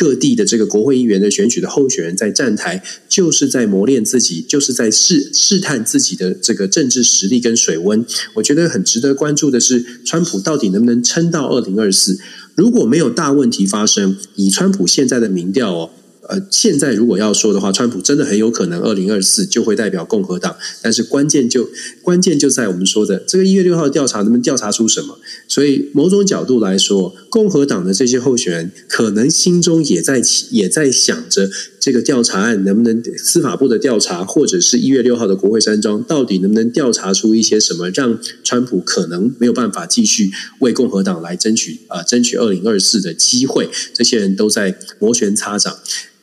[0.00, 8.02] 各地的这个国会议员的选举的候选人在站台，就是在磨练自己，就是在试试探自己的这个政治实力跟水温。
[8.36, 12.18] 我觉得很值得关注的是，川普到底能不能撑到二零二四？
[12.54, 15.90] 如果没有大问题发生，以川普现在的民调哦，
[16.30, 20.56] 呃，现在如果要说的话，川普真的很有可能二零二四就会代表共和党。
[20.80, 21.68] 但是关键就
[22.02, 25.18] 关键就在我们说的这个一月六号调查能不能调查出什么？
[25.48, 31.50] 所以某种角度来说，共和党的这些候选人可能心中也在也在想着。
[31.80, 43.66] 这个调查案能不能司法部的调查，或者是一月六号的国会山庄，到底能不能调查出一些什么，让川普可能没有办法继续为共和党来争取啊、争取二零二四的机会？
[43.94, 45.78] 这些人都在摩拳擦掌。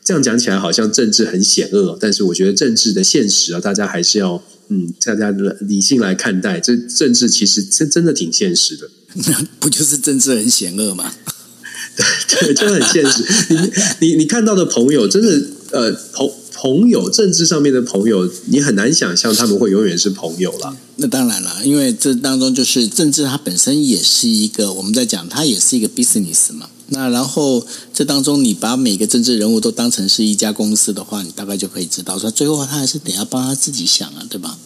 [0.08, 6.62] 这样讲起来好像政治很险恶，但是我觉得政治的现实啊，大家还是要嗯，大家理性来看待。
[6.62, 11.12] 这政治其实真真的挺现实的，那 不就是政治很险恶吗？
[12.30, 13.22] 对，就很现实。
[14.00, 20.78] 你 你你看到的朋友，真的呃，朋朋友，政治上面的朋友，你很难想象他们会永远是朋友了。
[20.96, 26.70] 那当然了，因为这当中就是政治，它本身也是一个我们在讲，它也是一个 business 嘛。
[26.90, 34.58] 那然后这当中，你把每个政治人物都当成是一家公司的话，你大概就可以知道说，最后他还是得要帮他自己想啊，对吧？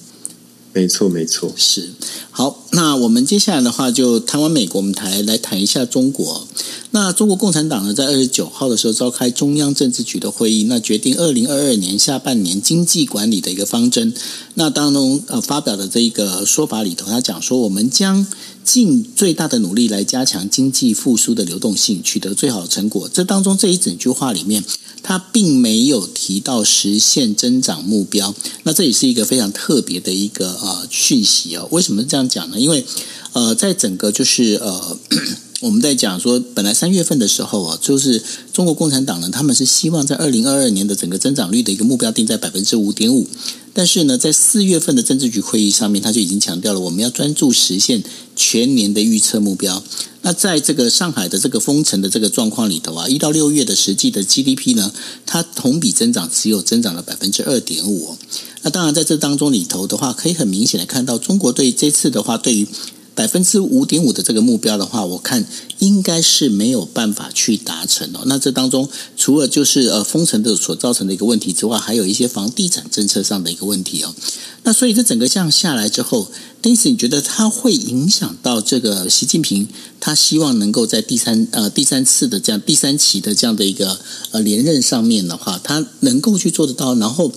[0.73, 1.89] 没错，没错，是。
[2.29, 6.47] 好，那我们接下来的话就谈完美国，我们谈来谈一下中国。
[6.91, 14.13] 那中国共产党呢，在二十九号的时候召开中央政治局的会议，那决定二零二二年下半年经济管理的一个方针。
[14.53, 18.25] 那当中呃发表的这一个说法里头，他讲说，我们将
[18.63, 23.09] 尽最大的努力来加强经济复苏的流动性，取得最好的成果。
[23.13, 24.63] 这当中这一整句话里面，
[25.03, 28.33] 他并没有提到实现增长目标。
[28.63, 31.67] 那这也是一个非常特别的一个呃讯息哦。
[31.71, 32.59] 为什么这样讲呢？
[32.59, 32.85] 因为
[33.33, 34.97] 呃，在整个就是呃。
[35.61, 38.19] 我们在讲说，本来三月份的时候啊，就是
[38.51, 43.27] 中国共产党呢，他们是希望在二零二二年的整个增长率的一个目标定在百分之五点五。
[43.73, 48.03] 但是呢，在四月份的政治局会议上面，他就已经强调了，我们要专注实现
[48.35, 49.81] 全年的预测目标。
[50.23, 54.91] 那在这个上海的这个封城的这个状况里头啊，一到六月的实际的 GDP 呢，
[55.25, 58.17] 它同比增长只有增长了百分之二点五。
[58.61, 62.67] 那当然在这当中里头的话，可以很明显的看到，中国对这次的话，对于
[63.13, 65.45] 百分之五点五的这个目标的话，我看
[65.79, 68.21] 应该是没有办法去达成哦。
[68.25, 74.15] 那这当中除了就是呃封城的所造成的一个问题之外，还有一些房地产政策上的一个问题哦。
[74.63, 79.67] 那所以这整个这样下来之后，Daisy 你觉得它会影响到这个习近平
[79.99, 83.99] 他希望能够在第三呃第三次的这样第三期的这样的一个
[84.31, 87.31] 呃连任上面的话，他能够去做得到，然后。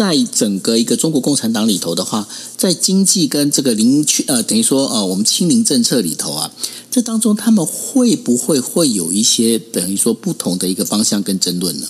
[0.00, 6.50] 在整个一个中国共产党里头的话，在经济跟这个零区呃，等于说呃，我们清零政策里头啊，
[6.90, 11.86] 这当中他们会不会会有一些等于说不同的一个方向跟争论呢？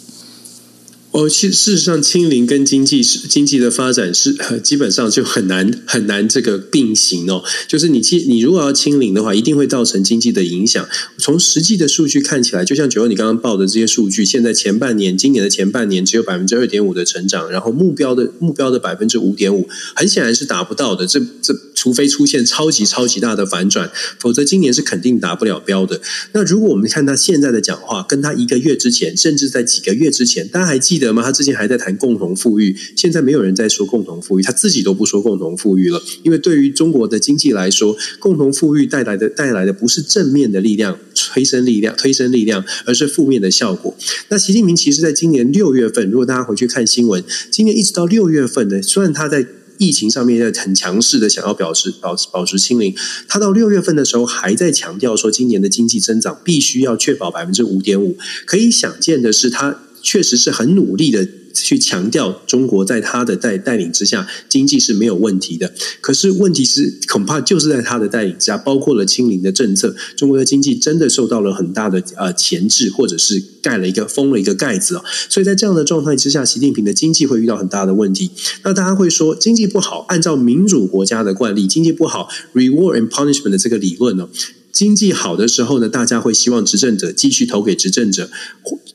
[1.13, 7.43] 哦，其实事实上，清零跟经济是经济的发展是基本上就很难很难这个并行哦。
[7.67, 10.89] 就是你清你如果要清零的话，一定会造成经济的影响。
[11.19, 21.09] 从实际的数据看起来，就像九欧你刚刚报的这些数据，现在前半年今年的前半年只有百分之二点五的成长，然后目标的目标的百分之五点五，很显然是达不到的。
[21.09, 26.01] 这这除非出现超级超级大的反转，否则今年是肯定达不了标的。
[26.35, 31.01] 那如果我们看他现在的讲话，跟他一个月之前，甚至在几个月之前，大家还记得？
[31.01, 31.23] 记得吗？
[31.23, 35.99] 他之前还在谈共同富裕，现在没有人在说共同富裕，他自己都不说共同富裕了。
[36.23, 43.97] 因为对于中国的经济来说，共同富裕带来的带来的不是正面的力量、推升力量、推升力量，而是负面的效果。
[44.29, 49.47] 那习近平其实在今年六月份，如果大家回去看新闻，今年一直到六月份呢，虽然他在
[49.79, 52.95] 疫情上面在很强势的想要表示保持保持清零，
[53.27, 58.19] 他到六月份的时候还在强调说，今年的经济增长必须要确保百分之五点五。
[58.45, 59.81] 可以想见的是，他。
[60.03, 65.73] 确实是很努力的去强调，中国在他的带带领之下，经济是没有问题的。
[66.01, 75.05] 可是问题是，恐怕就是在他的带领之下，包括了清零的政策，中国的经济真的受到了很大的呃钳制，或者是盖了一个封了一个盖子哦。
[75.29, 78.31] 所以在这样的状态之下，习近平的经济会遇到很大的问题。
[78.63, 84.29] 那大家会说，经济不好，按照民主国家的惯例，经济不好，reward and punishment 的这个理论呢？
[84.73, 88.27] 经济好的时候呢，大家会希望执政者继续投给执政者；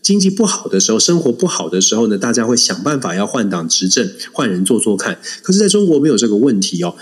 [0.01, 5.19] 经济不好的时候，生活不好的时候呢，大家会想办法要换党执政，换人做做看。
[5.41, 6.95] 可是，在中国没有这个问题哦，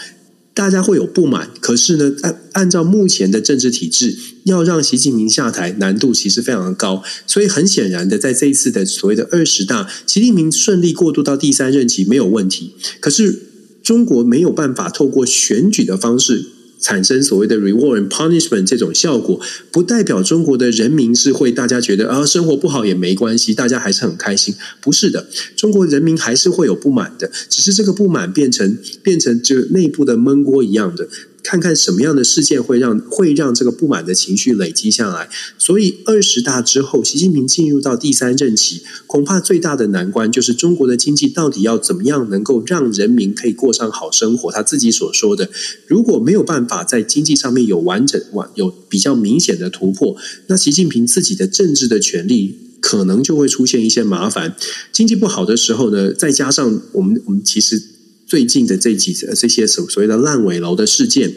[0.54, 1.52] 大家会有不满。
[1.60, 7.04] 可是呢，按按照目前的政治体制，要让习近平下台，难度其实非常的高。
[7.28, 12.74] 所以，很显然的，在这一次的所谓的二十大，习近平顺利过渡到第三任期没有问题。
[13.00, 13.44] 可是，
[13.84, 16.53] 中国没有办法透过选举的方式。
[16.84, 19.40] 产生所谓的 reward and punishment 这种效果，
[19.72, 24.54] 不代表中国的人民是会大家觉得啊，生活不好也没关系，大家还是很开心。
[24.82, 31.08] 不是的，中国人民还是会有不满的，只是这个不满变成变成就内部的闷锅一样的。
[31.44, 35.30] 看看什么样的事件会让会让这个不满的情绪累积下来。
[35.58, 44.50] 所以二十大之后，习近平进入到第三任期，恐怕最大的难关就是中国的经济到底要怎么样能够让人民可以过上好生活。
[44.52, 45.50] 他自己所说的，
[45.86, 50.16] 如果没有办法在经济上面有完整完有比较明显的突破，
[50.48, 54.56] 那习近平自己的政治的权力可能就会出现一些麻烦。
[54.94, 57.93] 经济不好的时候呢，再加上我们我们其实。
[58.26, 61.34] 最近的这几这些所所谓的烂尾楼的事件，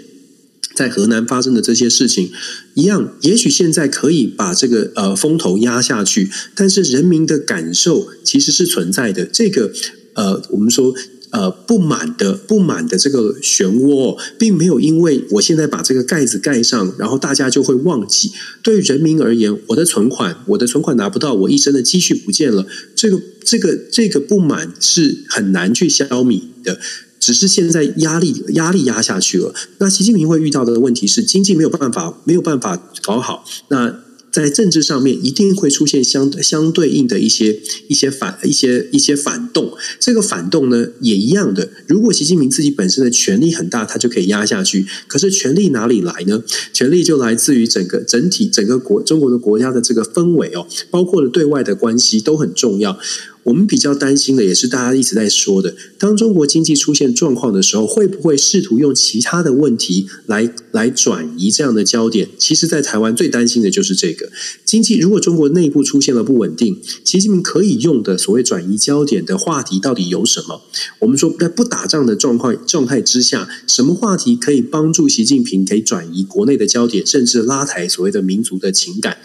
[0.75, 2.31] 在河南发生的这些事情
[2.75, 9.25] 一样，也许现在可以把这个呃风头压下去，但是人民的感受其实是存在的。
[9.25, 9.73] 这个
[10.15, 10.95] 呃，我们说。
[11.31, 18.33] 呃，不满的不满的这个漩涡，并没有因为我现在把这个盖子盖上，然后大家就会忘记。
[18.63, 26.79] 对人民而言，我的存款，我的存款拿不到，我一生的积蓄不见了，这个这个这个不满是很难去消弭的。
[27.19, 29.53] 只是现在压力压力压下去了。
[29.79, 33.45] 那习近平会遇到的问题是，经济没有办法没有办法搞好。
[33.69, 34.06] 那
[34.37, 41.71] 在政治上面一定会出现相相对应的一些一些反一些一些反动，这个反动呢也一样的。
[41.87, 44.85] 如果习近平自己本身的权力很大，他就可以压下去。
[45.07, 46.43] 可是权力哪里来呢？
[46.75, 52.99] 权力就来自于整个整体整个国中国的国家的这个氛围哦，包括了对外的关系都很重要。
[53.47, 62.29] 我们比较担心的也是大家一直在说的，当中国经济出现状况的时候，会不会试图用其他的问题来来转移这样的焦点？
[62.37, 64.31] 其实，在台湾最担心的就是这个
[64.65, 64.99] 经济。
[64.99, 70.63] 如果中国内部出现了不稳定，习近平可以用的所谓转移焦点的话题到底有什么？
[70.99, 79.19] 我们说，在不打仗的状况状态之下，什么话题可以帮助习近平可以转移国内的焦点，甚至拉抬所谓的民族的情感？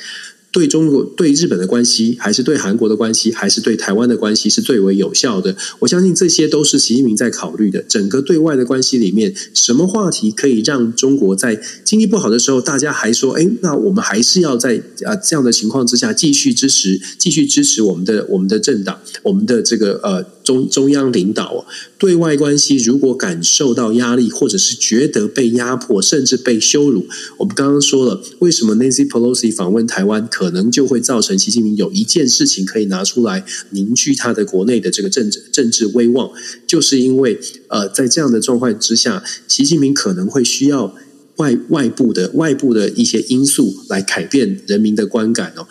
[0.51, 5.55] 对中国、对日本的关系，还是对韩国的关系，还是对台湾的关系，是最为有效的。
[5.79, 7.81] 我相信这些都是习近平在考虑的。
[7.83, 21.65] 整个对外的关系里面，什么话题可以让中国在经济不好的时候，大家还说：“哎，那我们还是要在啊这样的情况之下继续支持，继续支持我们的我们的政党，我们的这个呃。”中中央领导
[21.97, 36.29] 对外关系如果感受到压力，或者是觉得被压迫，甚至被羞辱，我们刚刚说了，为什么 Nancy Pelosi 访问台湾，可能就会造成习近平有一件事情可以拿出来凝聚他的国内的这个政治政治威望，
[36.67, 37.39] 就是因为
[37.69, 40.93] 呃，在这样的状况之下，习近平可能会需要
[41.37, 45.65] 外外部的外部的一些因素来改变人民的观感哦。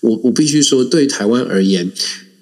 [0.00, 1.92] 我我必须说，对台湾而言。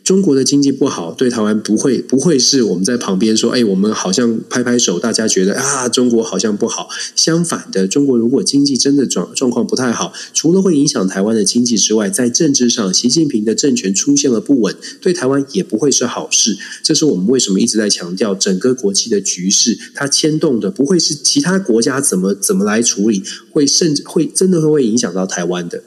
[0.04, 6.90] 中国的经济不好，对台湾不会不会是我们在旁边说，哎，我们好像拍拍手，大家觉得啊，中国好像不好。
[7.16, 16.58] 相反的，中国如果经济真的状状况不太好，除了会影响台湾的经济之外，在政治上，习近平的政权出现了不稳，对台湾也不会是好事。
[16.82, 25.82] 这是我们为什么一直在强调，整个国际的局势，它牵动的不会是其他国家怎么怎么来处理，会甚至会真的会影响到台湾的。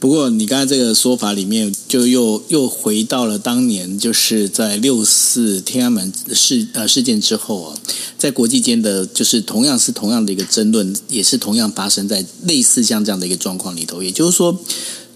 [0.00, 7.76] 不过，你刚才这个说法里面，就又又回到了当年，就是在六四天安门事呃事件之后啊，
[8.16, 14.00] 在国际间的，就是同样是同样的一个争论，也是同样发生在类似像这样的一个状况里头。
[14.00, 14.56] 也就是说，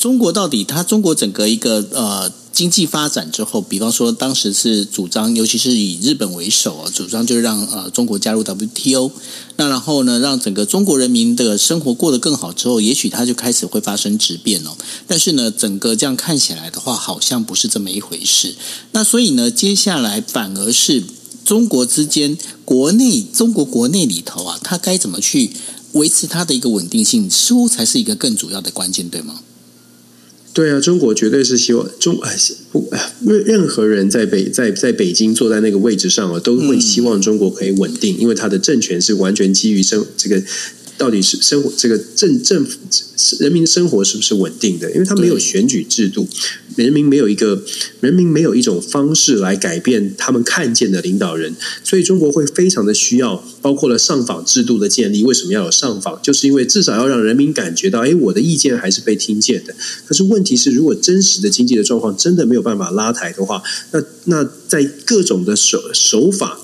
[0.02, 2.32] 中国到底它中国整个一个呃。
[2.52, 9.10] 经济发展之后，比方说当时是主张，尤其是以日本为首啊，主张就是让呃中国加入 WTO。
[9.56, 14.76] 那然后呢，让整个中国人民的生活过得更好之后，也许它就开始会发生质变哦。
[15.06, 18.54] 但是呢，整个这样看起来的话，好像不是这么一回事。
[18.92, 21.02] 那所以呢，接下来反而是
[21.46, 22.36] 中国之间
[22.66, 25.52] 国内中国国内里头啊，它该怎么去
[25.92, 29.40] 维持它的一个稳定性，似乎才是一个更主要的关键，对吗？
[30.54, 32.20] 对啊，中国绝对是希望中
[32.70, 32.90] 不
[33.24, 40.42] 任任何人在北在在北京坐在那个位置上啊，都会希望中国可以稳定，因为他的政权是完全基于生这个
[40.98, 42.78] 到底是生活这个政政府
[43.40, 44.90] 人民的生活是不是稳定的？
[44.92, 46.26] 因为他没有选举制度。
[46.74, 47.62] 人民没有一个，
[48.00, 55.22] 人民没有一种方式来改变他们看见的领导人，所以中国会非常的需要，包括了上访制度的建立。
[55.22, 56.18] 为什么要有上访？
[56.22, 59.74] 就是因为至少要让人民感觉到，哎，我的意见还是被听见的。
[60.06, 66.58] 可是问题是，如果真实的经济的状况真的没有办法拉抬的话，那那在各种的手手法。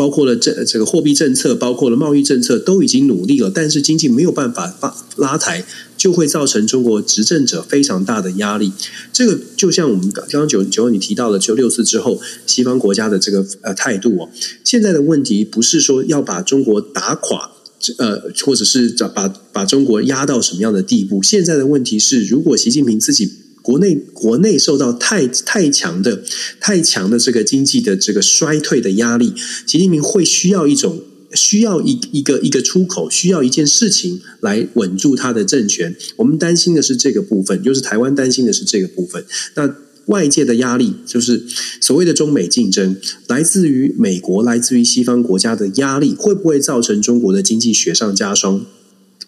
[0.00, 5.62] 包括了这这个货币政策，包括了贸易政策，都已经努力了，但是经济没有办法发拉抬，
[5.94, 8.72] 就会造成中国执政者非常大的压力。
[9.12, 14.30] 这个就像我们刚刚九九你提到的，就六四之后西方国家的这个呃态度哦。
[14.64, 17.50] 现在的问题不是说要把中国打垮，
[17.98, 21.22] 呃，或者是把把中国压到什么样的地步。
[21.22, 23.49] 现在的问题是，如果习近平自己。
[23.70, 26.24] 国内国内受到太太强的
[26.58, 29.32] 太强的这个经济的这个衰退的压力，
[29.64, 31.00] 习近平会需要一种
[31.34, 35.94] 需要一一个一个出口，需要一件事情来稳住他的政权。
[36.16, 39.24] 我们担心的是这个部分，就是台湾担心的是这个部分。
[39.54, 39.72] 那
[40.06, 41.44] 外界的压力，就是
[41.80, 42.96] 所谓的中美竞争，
[43.28, 48.66] 来自于美国，来自于西方国家的压力，会不会造成中国的经济雪上加霜？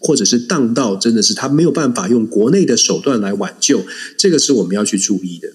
[0.03, 3.83] 或者是荡到，真的是他没有办法用国内的手段来挽救，
[4.19, 5.49] 这个是我们要去注意的。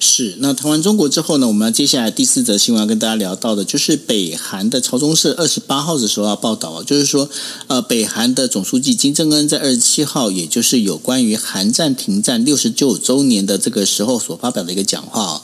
[0.00, 7.28] 是，那谈完中国之后呢，我们要接下来第四则新闻要跟大家聊到的，就是北韩的朝中社二十八号的时候要报道啊，就是说，
[7.66, 15.42] 呃，北韩的总书记金正恩在二十七号，也就是有关于韩战停战六十九周年的这个时候所发表的一个讲话。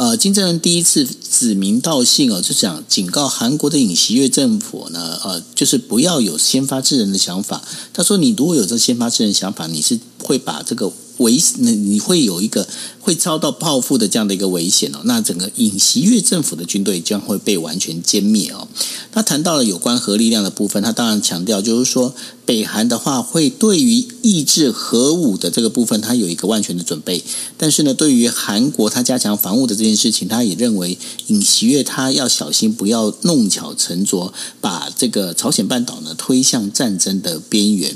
[0.00, 7.62] 呃，金正恩第一次指名道姓哦，就讲警告韩国的尹锡悦政府呢，呃，就是不要有先发制人的想法。
[7.92, 12.66] 他说，你如果有这先发制人想法，你是会把这个危，你会有一个
[12.98, 15.00] 会遭到报复的这样的一个危险哦。
[15.04, 18.66] 那整个尹锡悦政府的军队将会被完全歼灭哦。
[19.12, 22.14] 他谈到了有关核力量的部分，他当然强调就是说。
[22.50, 27.22] 北韩的话会对于抑制核武的这个部分，它有一个万全的准备。
[27.56, 30.98] 但是呢，对于韩国它加强防务的这件事情，他也认为
[31.28, 37.94] 尹锡悦他要小心，不要弄巧成拙，把这个朝鲜半岛呢推向战争的边缘。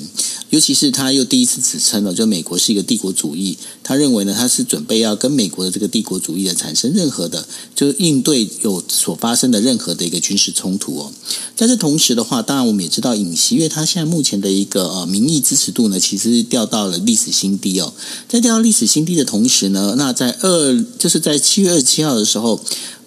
[0.50, 11.12] 尤其是他又第一次指称了，就美国是一个帝国主义，他认为呢，他是准备要跟美国的这个帝国主义的产生任何的，就是应对有所发生的任何的一个军事冲突哦。
[11.54, 17.92] 在这同时的话，当然我们也知道尹锡悦他现在目前的一个呃民意支持度呢，其实是掉到了历史新低哦。
[18.26, 22.58] 在掉到历史新低的同时呢，那在二就是在七月二十七号的时候，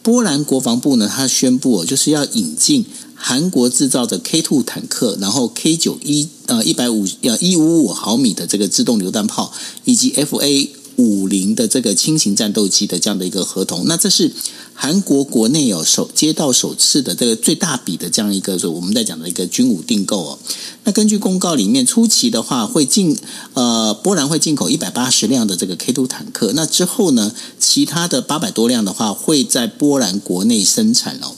[0.03, 2.85] 波兰国防部呢，他宣布哦，就是要引进。
[3.19, 9.51] 韩国制造的 K two 坦克，然后 K 九一呃一百五呃一五五毫米的这个自动榴弹炮，
[9.85, 14.31] 以及 FA 五零的这个轻型战斗机的这样的一个合同，那这是
[14.73, 20.39] 韩国国内有首接到首次的这个最大笔的这样一个说我们在讲的一个军武订购哦。
[20.85, 23.15] 那根据公告里面，初期的话会进
[23.53, 31.35] 呃波兰会进口一百八十辆的这个 K two 坦克，那之后呢，其他的八百多辆的话会在波兰国内生产哦。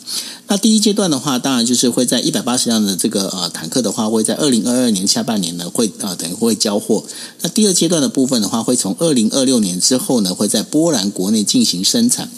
[0.50, 7.04] 那第一阶段的话，当然就是会在一百八十辆的这个呃坦克的话，会在二零二二年下半年呢会呃等于会交货。
[7.41, 12.30] 那第二阶段的部分的话，会从二零二六年之后呢，会在波兰国内进行生产。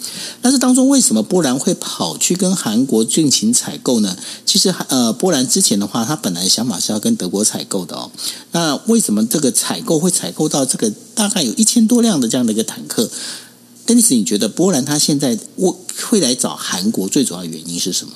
[0.42, 4.14] 但是当中为什么波兰会跑去跟韩国进行采购呢？
[4.44, 8.10] 其实呃，波兰之前的话，他本来想法是要跟德国采购的哦。
[8.50, 13.10] 那为什么这个采购会采购到这个大概有一千多辆的这样的一个坦克？
[13.92, 15.76] 因此，你觉得波兰他现在会
[16.08, 18.12] 会来找韩国最主要的原因是什么？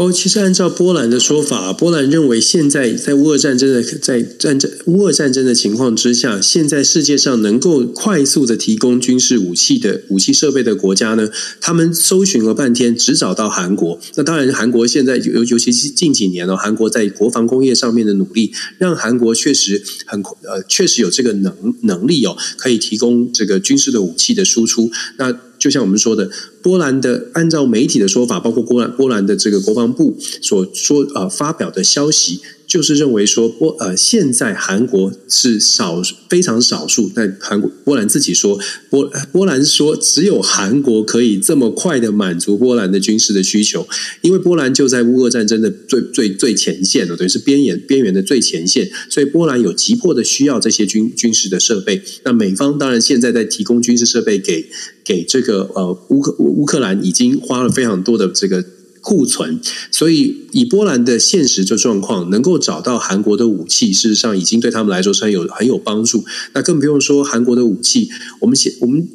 [0.00, 11.28] 哦，其实按照波兰的说法，波兰认为现在在乌俄战争的在战争乌俄战争的情况之下，现在世界上能够快速的提供军事武器的武器设备的国家呢，
[11.60, 14.00] 他们搜寻了半天，只找到韩国。
[14.14, 24.90] 那当然，韩国现在尤尤其是近几年哦，韩国在国防工业上面的努力，让韩国确实很呃确实有这个能能力哦，可以提供这个军事的武器的输出。
[25.18, 26.28] 那就像我们说的，
[26.62, 32.40] 波兰的按照媒体的说法，包括波兰波兰的这个国防部所说呃发表的消息。
[32.70, 43.88] 就是认为说波呃，现在韩国是少非常少数，但韩国波兰自己说波波兰说只有韩国可以这么快的满足波兰的军事的需求，
[44.20, 52.00] 因为波兰就在乌俄战争的最最最前线了，等于是边沿边缘的最前线，所以波兰有急迫的需要这些军军事的设备。
[52.22, 54.70] 那美方当然现在在提供军事设备给
[55.04, 58.64] 给这个呃乌克乌克兰，已经花了非常多的这个。
[59.00, 66.24] 库存，所以以波兰的现实的状况，能够找到韩国的武器，事实上已经对他们来说是很有很有帮助。
[66.54, 68.08] 那更不用说韩国的武器，
[68.40, 69.08] 我们写我们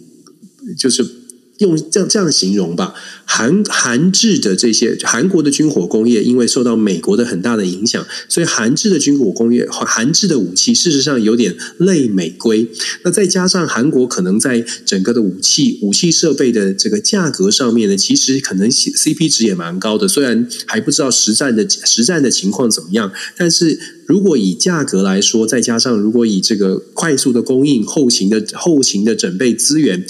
[0.78, 1.25] 就是。
[1.60, 2.94] 用这样这样形容吧，
[3.24, 12.68] 韩韩制的这些韩国的军火工业，因为受到美国的很大的影响，所以韩制的军火工业、韩制的武器，事实上有点类美规。
[13.04, 20.10] 那再加上韩国可能在整个的武器、武器设备的这个价格上面呢，其实可能 CP 值也蛮高的。
[20.10, 30.06] 虽然还不知道实战的实战的情况怎么样，但是如果以价格来说，再加上如果以这个快速的供应、后勤的后勤的准备资源。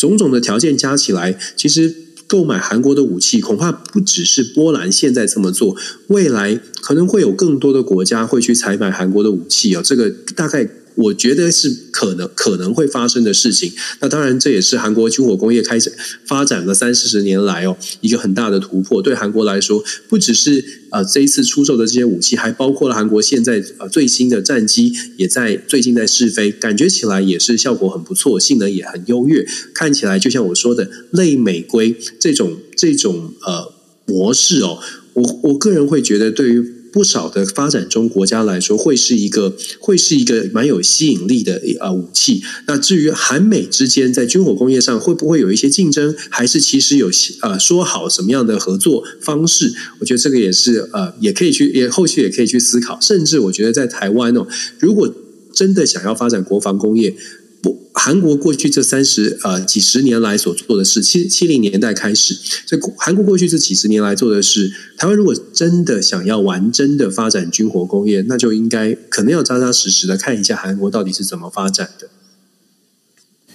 [0.00, 1.94] 种种的条件加起来，其实
[2.26, 5.76] 购买韩国的武器，恐怕不只是波兰现在这么做，
[6.06, 10.68] 未来可能会有更多的国家会去采买韩国的武器啊，这个大概。
[10.94, 13.72] 我觉得是可能可能会发生的事情。
[14.00, 15.92] 那当然，这也是韩国军火工业开始
[16.26, 19.00] 发展了三四十年来哦一个很大的突破。
[19.00, 29.46] 对韩国来说，不只是呃这一次出售的这些武器，还包括了韩国现在呃最新的战机也在最近在试飞，感觉起来也是效果很不错，性能也很优越。
[29.72, 33.72] 看起来就像我说的，类美规这种这种呃
[34.06, 34.78] 模式哦，
[35.14, 36.79] 我我个人会觉得对于。
[36.92, 42.42] 不少的发展中国家来说，会是一个会是一个蛮有吸引力的呃武器。
[42.66, 47.10] 那至于韩美之间在军火工业上会不会有一些竞争，还是其实有
[47.42, 49.72] 呃说好什么样的合作方式？
[50.00, 52.98] 我觉得这个也是呃也可以去也后续也可以去思考。
[53.00, 54.46] 甚至我觉得在台湾哦，
[54.78, 55.14] 如果
[55.52, 57.14] 真的想要发展国防工业。
[57.62, 62.34] 不，韩国过去这三十呃几十年来所做的事，七七零年代开始，
[62.66, 72.08] 所以韩国过去这几十年来做的事，台湾如果真的想要完真的发展军火工业，那就应该可能要扎扎实实的看一下韩国到底是怎么发展的。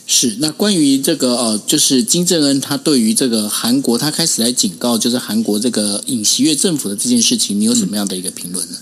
[0.06, 8.78] 是，那关于这个呃，就是金正恩他对于这个韩国他开始来警告，就是韩国这个尹锡悦政府的这件事情，你有什么样的一个评论呢？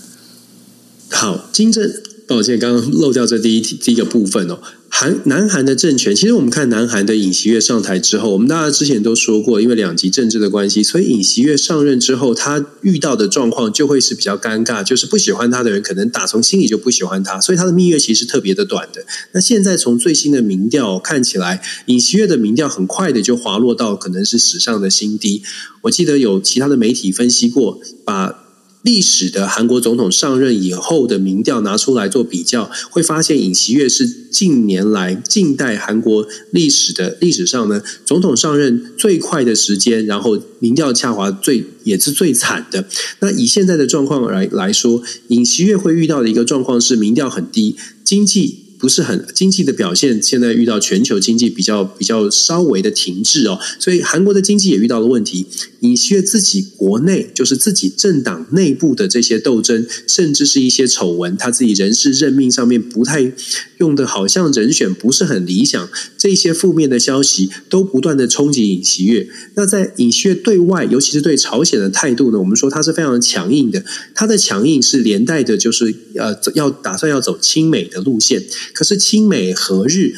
[1.08, 1.90] 好，金正。
[2.26, 4.58] 抱歉，刚刚漏掉这第一题第一个部分哦。
[4.96, 19.04] 韩南韩的政权，其实我们看南韩的尹锡悦上台之后，我们大家之前都说过，因为两极政治的关系，所以尹锡悦上任之后，他遇到的状况就会是比较尴尬，就是不喜欢他的人可能打从心里就不喜欢他，所以他的蜜月期是特别的短的。
[19.32, 25.42] 那现在从最新的民调看起来，尹锡悦的民调很快的就滑落到可能是史上的新低。
[25.82, 28.43] 我记得有其他的媒体分析过，把。
[28.84, 42.86] 历史的韩国总统上任以后的民调拿出来做比较，会发现尹锡悦是近年来近代韩国历史的历史上呢，总统上任最快的时间，然后民调下滑最也是最惨的。
[43.20, 48.60] 那以现在的状况来来说，尹锡悦会遇到的一个状况是民调很低，经济。
[48.76, 55.46] 不是很经济的表现，现在遇到全球经济比较比较稍微的停滞哦，所以韩国的经济也遇到了问题。
[55.84, 63.30] 尹锡悦自己国内就是自己政党内部的这些斗争，甚至是一些丑闻，他自己人事任命上面不太
[63.76, 69.28] 用的，好像人选不是很理想，这些负面的消息都不断的冲击尹锡悦。
[69.56, 78.42] 那在尹锡悦对外，尤其是对朝鲜的态度呢，我们说他是非常强硬的，他的强硬是连带的，就是呃要打算要走亲美的路线。
[78.72, 80.14] 可是亲美和日，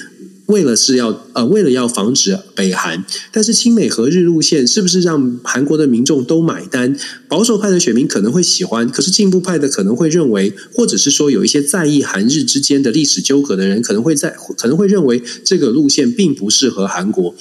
[0.46, 6.96] 为了是要呃，为了要防止北韩，但是亲美和日路线是不是让韩国的民众都买单？
[7.28, 17.34] 保守派的选民可能会喜欢，可是进步派的可能会认为，或者是说有一些在意韩日之间的历史纠葛的人，可能会在可能会认为这个路线并不适合韩国。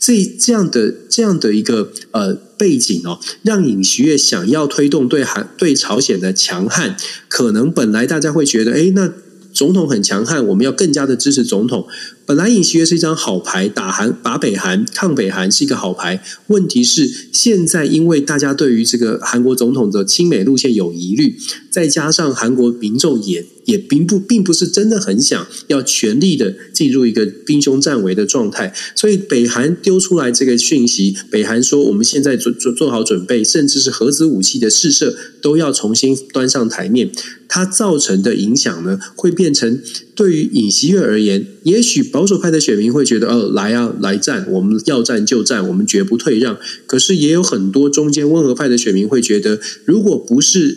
[0.00, 6.96] 这这样的这样的一个呃背景哦，让尹锡悦想要推动对韩对朝鲜的强悍，
[7.28, 9.12] 可能本来大家会觉得，哎，那。
[9.50, 11.88] 总统很强悍，我们要更加的支持总统。
[12.28, 16.22] 本来尹锡悦是一张好牌，打韩、打北韩、抗北韩是一个好牌。
[16.48, 21.38] 问题是现在因为大家对于这个韩国总统的亲美路线有疑虑，
[21.70, 37.10] 再加上韩国民众也也并不并不是真的很想要全力的进入一个兵凶战危的状态，所以北韩丢出来这个讯息，北韩说我们现在做做做好准备，甚至是核子武器的试射都要重新端上台面。
[37.50, 39.80] 它造成的影响呢，会变成
[40.14, 46.58] 对于尹锡悦而言，也许保守派的选民会觉得，哦，来啊，来战，我们要战就战，我们绝不退让。
[46.84, 50.76] 可是也有很多中间温和派的选民会觉得，如果不是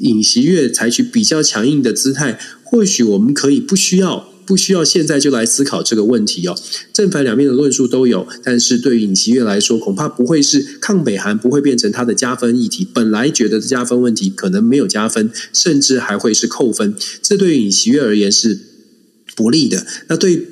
[0.00, 4.28] 尹锡悦采取比较强硬的姿态，或许我们可以不需要。
[4.44, 6.54] 不需要现在就来思考这个问题哦，
[6.92, 12.86] 正反两面的论述都有，但是对于尹锡悦来说，恐怕不会是抗北韩不会变成他的加分议题。
[12.92, 18.58] 本来觉得加分问题可能没有加分，甚至还会是扣分，这对于尹锡悦而言是
[19.36, 19.86] 不利的。
[20.08, 20.48] 那对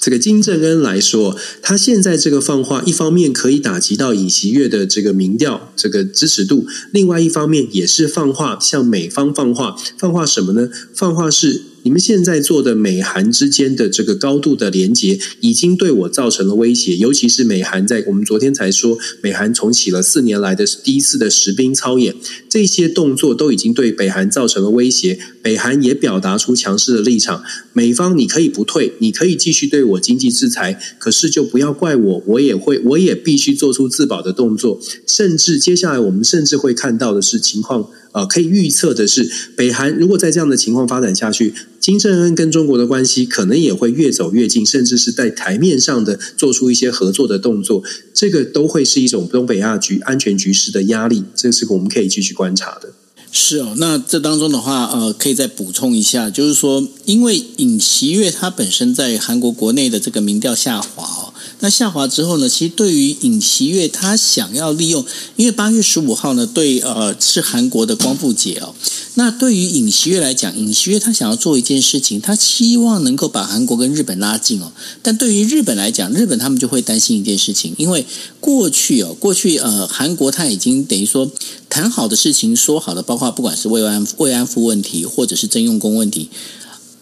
[0.00, 10.70] 这个金正恩来说，他现在这个放话，一方面可以打击到尹锡悦的这个民调这个支持度，另外一方面也是放话向美方放话，放话什么呢？
[10.94, 11.62] 放话是。
[11.88, 16.94] 你们现在做的美韩之间的这个高度的连结，已经对我造成了威胁。
[16.98, 22.14] 尤其是美韩在我们昨天才说，美韩重启了四年来的第一次的实兵操演，
[22.46, 25.18] 这些动作都已经对北韩造成了威胁。
[25.40, 34.78] 北韩也表达出强势的立场，美方你可以不退，你可以继续对我经济制裁，可是就不要怪我，我也会，我也必须做出自保的动作。
[35.06, 37.88] 甚至接下来我们甚至会看到的是情况。
[38.12, 52.92] 呃，可以预测的是，北韩如果在这样的情况发展下去，金正恩跟中国的关系可能也会越走越近，甚至是在台面上的做出一些合作的动作，这个都会是一种东北亚局安全局势的压力，这是我们可以继续观察的。
[53.30, 61.27] 是哦，那这当中的话，呃，可以再补充一下，就是说，因为尹锡悦他本身在韩国国内的这个民调下滑哦。
[61.60, 62.48] 那下滑之后呢？
[62.48, 65.04] 其实对于尹锡悦，他想要利用，
[65.36, 68.74] 因为八月十五号呢，对呃是韩国的光复节哦。
[69.14, 74.70] 那对于尹锡悦来讲，尹锡悦他想要做一件事情，他希望能够把韩国跟日本拉近哦。
[75.02, 78.06] 但对于日本来讲，日本他们就会担心一件事情，因为
[78.38, 81.28] 过去哦，过去呃韩国他已经等于说
[81.68, 86.28] 谈好的事情说好了，包括不管是慰安慰安妇问题，或者是征用工问题。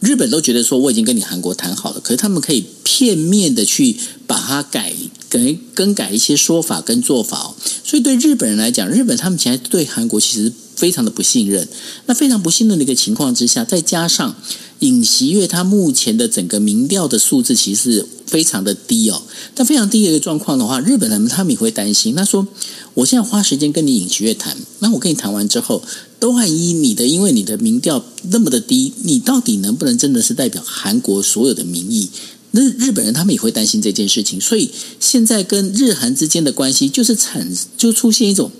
[0.06, 4.92] 日本都觉得说，我已经跟你韩国谈好了，可是他们可以片面的去把它改、
[5.28, 11.66] 更更改一些说法跟做法，所以对日本人来讲，日本他们现在对韩国其实非常的不信任。
[12.06, 14.36] 那非常不信任的一个情况之下，再加上
[14.80, 19.22] 尹锡悦他目前的整个民调的数字其实非常的低哦，
[19.54, 22.14] 但非常低的一个状况的话，日本人他们也会担心。
[22.14, 22.46] 他说
[22.94, 25.82] ：“我现在花时间跟你尹锡悦谈，那我跟你谈完之后。”
[26.18, 32.08] 都万一你的，因为你的民调那么的低，你到底能不能真的是代表韩国所有的民意？
[32.52, 38.50] 那日本人他们也会担心这件事情，所以现在跟日韩之间的关系就是产就出现一种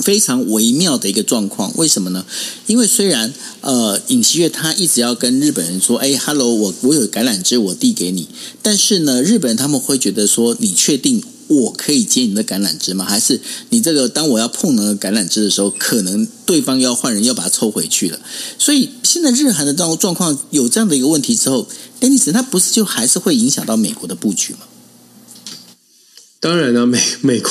[0.00, 2.24] 非常微妙的一个状况，为什么呢？
[2.66, 8.26] 因为虽然呃，尹锡悦他一直要跟日本人说：“哎，Hello，我我有橄榄枝，我递给你。”
[8.62, 13.04] 但是呢，日本人他们会觉得说：“你确定我可以接你的橄榄枝吗？
[13.04, 18.18] 还是你这个当我要碰那个橄榄枝的时候，可能对方要换人要把它抽回去了？”
[18.58, 21.68] 所以现在日韩的状状况有这样的一个问题之后
[22.00, 24.60] ，Dennis，他不是就还是会影响到美国的布局吗？
[26.42, 27.50] 当然了、美 美国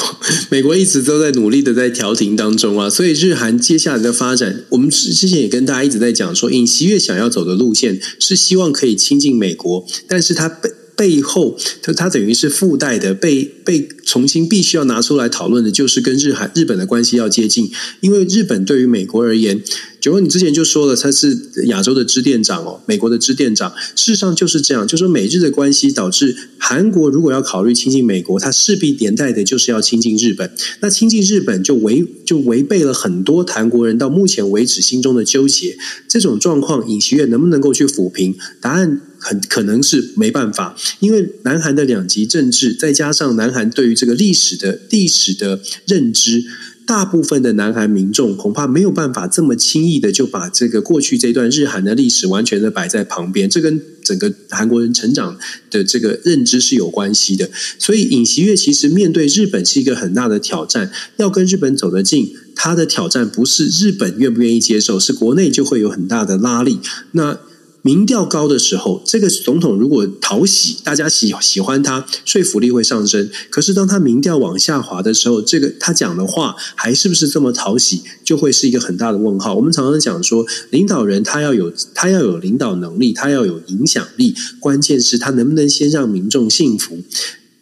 [0.49, 17.71] 美国一直都在努力的在调停当中啊，所以日韩接下来的发展，我们之之前也跟大家一直在讲说，尹锡悦想要走的路线是希望可以亲近美国，但是他本背后，它它等于是附带的被被重新必须要拿出来讨论的，就是跟日韩日本的关系要接近，
[18.01, 19.61] 因为日本对于美国而言。
[20.01, 21.37] 九哥，你之前就说了，他是
[21.67, 23.71] 亚洲的支店长哦，美国的支店长。
[23.95, 30.51] 事实上就是这样，就说美日的关系导致韩国如果要考虑亲近美国，他势必连带的就是要亲近日本。
[30.79, 35.77] 那亲近日本就违就违背了很多韩国人到目前为止心中的纠结。
[36.07, 38.35] 这种状况，尹锡悦能不能够去抚平？
[38.59, 46.43] 答案很可能是没办法，因为南韩的两极政治，再加上南韩对于这个历史的历史的认知。
[46.83, 55.37] 大部分的南韩民众恐怕没有办法这么轻易的就把这个过去这段日韩的历史完全的摆在旁边，这跟整个韩国人成长
[55.69, 57.49] 的这个认知是有关系的。
[57.79, 66.79] 所以尹锡悦其实面对日本是一个很大的挑战，要跟日本走得近，他的挑战不是日本愿不愿意接受，是国内就会有很大的拉力。
[67.11, 67.39] 那
[67.83, 73.29] 民调高的时候，这个总统如果讨喜，大家喜喜欢他，说服力会上升。
[73.49, 79.55] 可是当他民调往下滑的时候，这个他讲的话还是不是这么讨喜，就会是一个很大的问号。
[79.55, 86.99] 我们常常讲说，领导人他要有他要有领导能力，他要有影响力，关键是他能不能先让民众信服。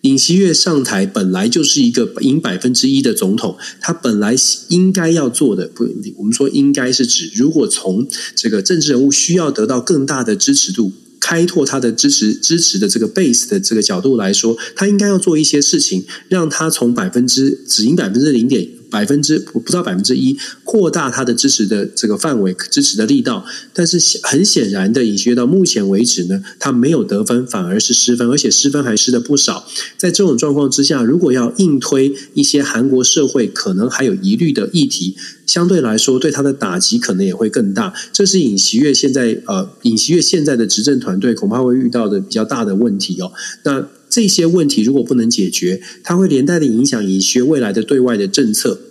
[0.02, 4.34] 尹锡悦上台本来就是一个赢百分之一的总统，他本来
[4.70, 5.84] 应该要做的，不，
[6.16, 18.79] 我们说应该是指，如果从这个政治人物需要得到更大的支持度，开拓他的支持支持的这个 base 的这个角度来说，他应该要做一些事情，让他从百分之只赢百分之零点。
[18.90, 23.46] 百分之不不到百分之一，扩大他的支持的这个范围，支持的力道。
[23.74, 29.68] 但是很显然的，尹锡悦到目前为止呢，他没有得分，反而是失分，而且失分还失的不少。
[29.98, 35.16] 在这种状况之下，如果要硬推一些韩国社会可能还有疑虑的议题，
[35.46, 37.94] 相对来说对他的打击可能也会更大。
[38.12, 43.32] 这是尹锡悦现在呃，尹锡悦现在的执政团队恐怕会遇到的比较大的问题哦。
[43.64, 43.88] 那。
[44.10, 48.82] 这些问题如果不能解决，它会连带的影响一些未来的对外的政策。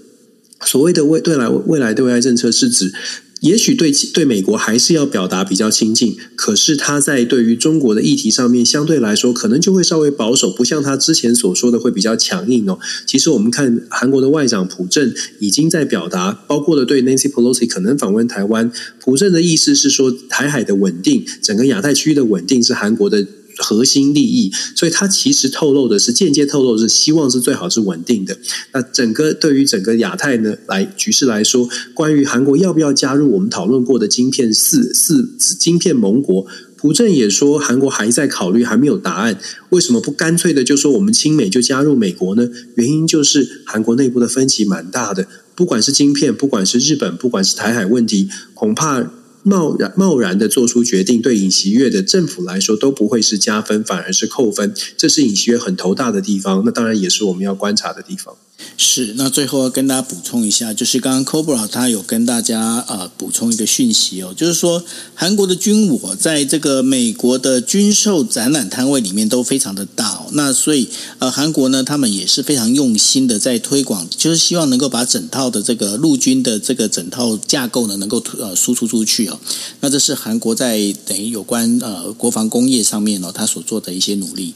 [0.64, 2.92] 所谓的未对来未来对外政策，是指
[3.40, 12.80] 也许对对美国还是要表达比较亲近，可是他在对于中国的议题上面，相对来说可能就会稍微保守，不像他之前所说的会比较强硬哦。
[13.06, 23.24] 其实我们看韩国的外长朴正已经在表达，包括了对 Nancy Pelosi 可能访问台湾，朴正的意思是说，台海的稳定，整个亚太区域的稳定是韩国的。
[23.59, 28.36] 核心利益，所以他其实透露的是间接透露的是希望是最好是稳定的。
[28.72, 35.28] 那整个对于整个亚太呢来局势来说，关于韩国要不要加入我们讨论过的晶片四四
[35.59, 36.46] 晶片盟国，
[36.76, 39.38] 朴正也说韩国还在考虑，还没有答案。
[39.70, 42.48] 为什么不干脆的就说我们亲美就加入美国呢？
[42.76, 49.11] 原因就是韩国内部的分歧蛮大的，不管是晶片，不管是日本，不管是台海问题，恐怕。
[49.49, 54.74] 贸然贸然的做出决定，对尹锡悦的政府来说都不会是加分，反而是扣分。
[54.96, 58.36] 这是尹锡悦很头大的地方，那当然也是我们要观察的地方。
[58.76, 64.82] 是，那最后要跟大家补充一下，就是刚刚 Cobra 他有跟大家呃补充一个讯息哦，就是说
[65.14, 70.88] 韩国的军火在这个美国的军售展览摊位里面都非常的大哦，那所以
[71.20, 79.38] 呃韩国呢他们也是非常用心的在推广，就是希望能够把整套的这个陆军的这个整套架构呢能够呃输出出去哦，
[79.80, 84.54] 那这是韩国在等于有关呃国防工业上面哦他所做的一些努力。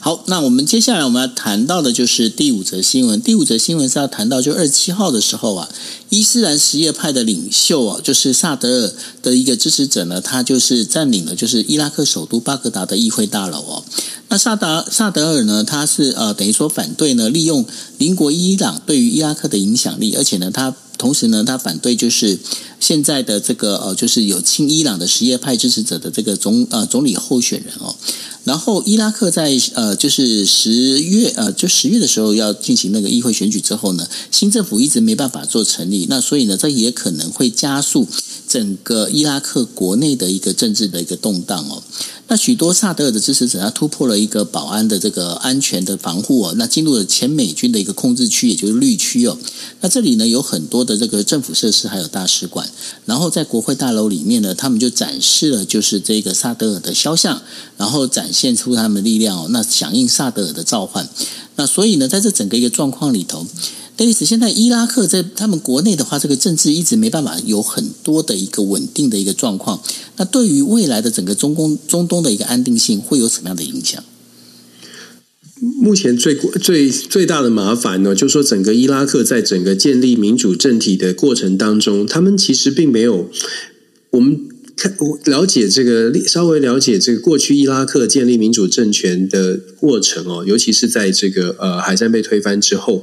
[0.00, 3.43] 好，那我们接下来我们要谈到的就是第五则新闻，第五。
[3.44, 5.68] 的新闻是要谈到，就二十七号的时候啊，
[6.08, 8.92] 伊斯兰什叶派的领袖啊，就是萨德尔
[9.22, 13.84] 的一个支持者呢，他就是占领了就是伊拉克首都巴格达的议会大楼哦。
[14.28, 17.66] 那萨达萨德尔呢，他是呃等于说反对呢，利用
[17.98, 22.38] 邻国伊朗对于伊拉克的影响力，而且呢，他同时呢，他反对就是
[22.80, 27.94] 现在的这个呃，就是有亲伊朗的什叶派支持者的这个总呃总理候选人哦。
[28.44, 38.06] 然后伊拉克在呃，就是十月呃，就十月的时候要进行那个议会选举之后呢，新政府一直没办法做成立，那所以呢，这也可能会加速
[38.46, 41.82] 整个伊拉克国内的一个政治的一个动荡哦。
[42.26, 49.36] 那许多萨德尔的支持者，他突破了一个保安的这个安全的防护哦，那进入了前美军的一个控制区，也就是绿区哦。
[49.82, 52.66] 那这里呢，有很多的这个政府设施，还有大使馆。
[53.04, 57.42] 然后在国会大楼里面呢，他们就展示了就是这个萨德尔的肖像，
[57.76, 59.46] 然后展现出他们的力量哦。
[59.50, 61.08] 那响应萨德尔的召唤。
[61.54, 63.46] 那所以呢，在这整个一个状况里头。
[63.96, 69.80] 戴维斯，现在伊拉克在他们国内的话，这个政治一直没办法有很多的一个稳定的一个状况。
[70.16, 74.02] 那对于未来的整个中东中东的一个安定性，会有什么样的影响？
[75.80, 83.30] 目前最最最大的麻烦呢，就是说整个伊拉克在整个建立民主政体的过程当中，他们其实并没有
[84.10, 93.02] 我们看我了解这个稍微了解这个过去伊拉克建立民主政权的过程哦，尤其是在这个呃海战被推翻之后。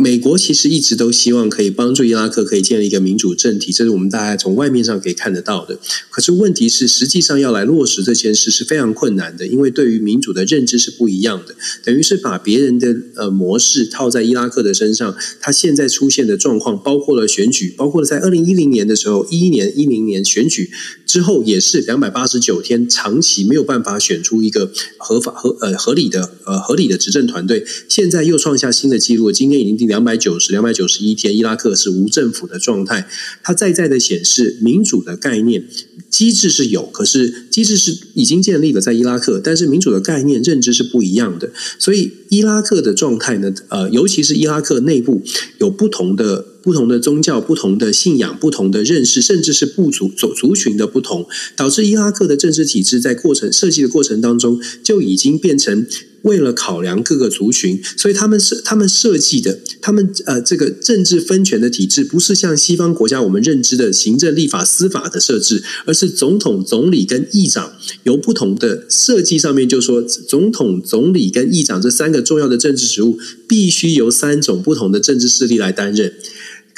[0.00, 5.76] 美国其实一直都希望可以帮助伊拉克可以建立一个民主政体，这是我们大家从外面上可以看得到的。
[6.08, 11.56] 可是问题是，实际上要来落实这件事是非常困难的，因为对于民主的认知是不一样的。
[11.82, 20.70] 等于是把别人的呃模式套在伊拉克的身上，他现在出现的状况，包括了选举，包括了在二零一零年的时候，一一年、一零年选举
[21.04, 27.66] 之后，也是两百八十九天，长期没有办法选出一个合法合呃合理的呃合理的执政团队。
[27.88, 33.08] 现在又创下新的纪录，今天已经第两百九十两百九十一天，伊拉克是无政府的状态。
[33.42, 35.66] 它再再的显示，民主的概念
[36.08, 41.50] 机制是有，可是机制是已经建立了在伊拉克，但是民主的概念认知是不一样的。
[41.78, 45.22] 所以伊拉克的状态呢，呃，尤其是伊拉克内部
[45.58, 46.44] 有不同的。
[46.60, 51.26] 不同的宗教、不同的信仰、不同的认识，甚至是部族族族群的不同，
[51.56, 55.86] 导致伊拉克的政治体制在过程设计的过程当中，就已经变成
[56.28, 67.72] 为了考量各个族群，所以他们是他们设计的，他们呃这个政治分权的体制，不是像西方国家我们认知的行政、立法、司法的设置，而是总统、总理跟议长
[68.04, 73.18] 由不同的设计上面，就说总统、总理跟议长这三个重要的政治职务，
[73.48, 76.12] 必须由三种不同的政治势力来担任。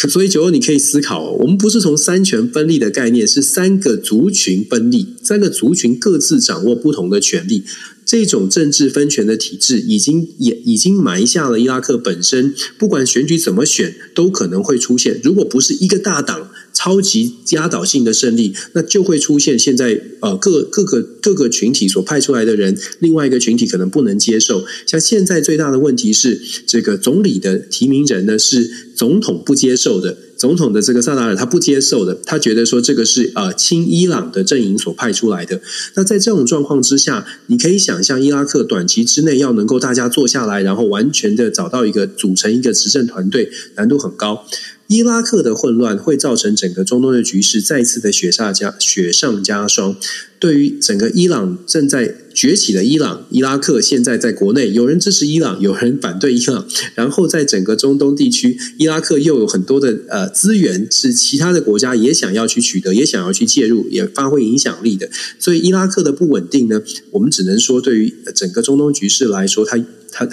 [0.09, 7.65] 所以，九欧，你可以思考，我们不是从三权分立的概念，是三个族群分立，三个族群各自掌握不同的权力。
[8.11, 15.21] 这种政治分权的体制，已经也已经埋下了伊拉克本身，不管选举怎么选，都可能会出现。
[15.23, 24.65] 如果不是一个大党超级压倒性的胜利，那就会出现现在呃各各个各个群体所派出来的人，另外一个群体可能不能接受。
[24.87, 30.17] 像现在最大的问题是，这个总理的提名人呢是总统不接受的。
[30.37, 35.61] 总统的这个萨达尔他不接受的，他觉得说这个是呃亲伊朗的阵营所派出来的。
[35.97, 44.47] 那在这种状况之下，你可以想象伊拉克短期之内要能够大家坐下来，然后完全的找到一个组成一个执政团队，难度很高。
[44.93, 49.95] 伊拉克的混乱会造成整个中东的局势再次的雪上加雪上加霜。
[50.41, 65.11] 对于整个伊朗正在崛起的伊朗，伊拉克现在在国内有人支持伊朗，有人反对伊朗，然后在整个中东地区，伊拉克又有很多的呃资源是其他的国家也想要去取得，也想要去介入，也发挥影响力的。
[65.39, 66.81] 所以伊拉克的不稳定呢，
[67.11, 69.79] 我们只能说对于整个中东局势来说，它。
[70.13, 70.29] 他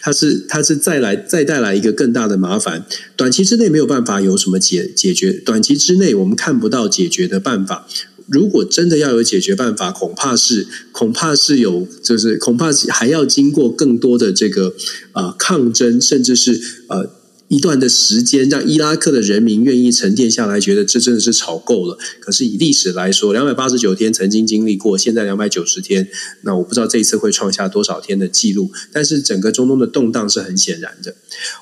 [0.00, 2.84] 他是他是再来再带来一个更大的麻烦，
[3.14, 7.86] 短期之内没有办法有什么解解决，短期之内我们看不到解决的办法。
[8.28, 14.74] 如果真的要有解决办法，恐怕是恐怕是有，就是恐怕还要经过更多的这个
[15.12, 17.22] 呃抗争，甚至是呃。
[17.48, 21.98] 一段的时间，让伊拉克的人民愿意沉淀下来，觉得这真的是吵够了。
[22.18, 26.08] 可是以历史来说，两百八十九天曾经经历过，现在两百九十天，
[26.44, 28.72] 那我不知道这一次会创下多少天的记录。
[28.90, 31.14] 但是整个中东的动荡是很显然的。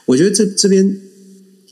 [0.04, 0.96] 我觉得这这边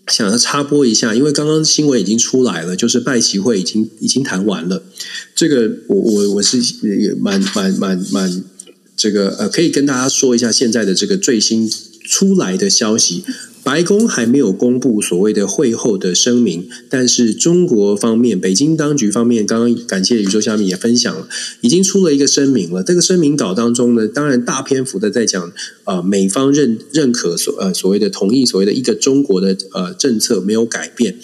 [0.08, 4.82] 想要插播一下，因为刚刚新闻已经出来了，就是拜习会已经已经谈完了。
[5.34, 8.44] 这个我我我是也蛮蛮蛮蛮
[8.96, 11.70] 这个呃，可以跟大家说一下现在的这个最新
[12.04, 13.22] 出来的消息。
[13.68, 21.28] 白宫还没有公布所谓的会后的声明，但是中国方面、北京当局方面，刚刚感谢宇宙下面也分享了，
[21.60, 22.82] 已经出了一个声明了。
[22.82, 25.52] 这个声明稿当中呢，当然大篇幅的在讲，
[25.84, 31.18] 呃，美方认认可所呃所谓的同意所谓的一个中国的呃政策没有改变。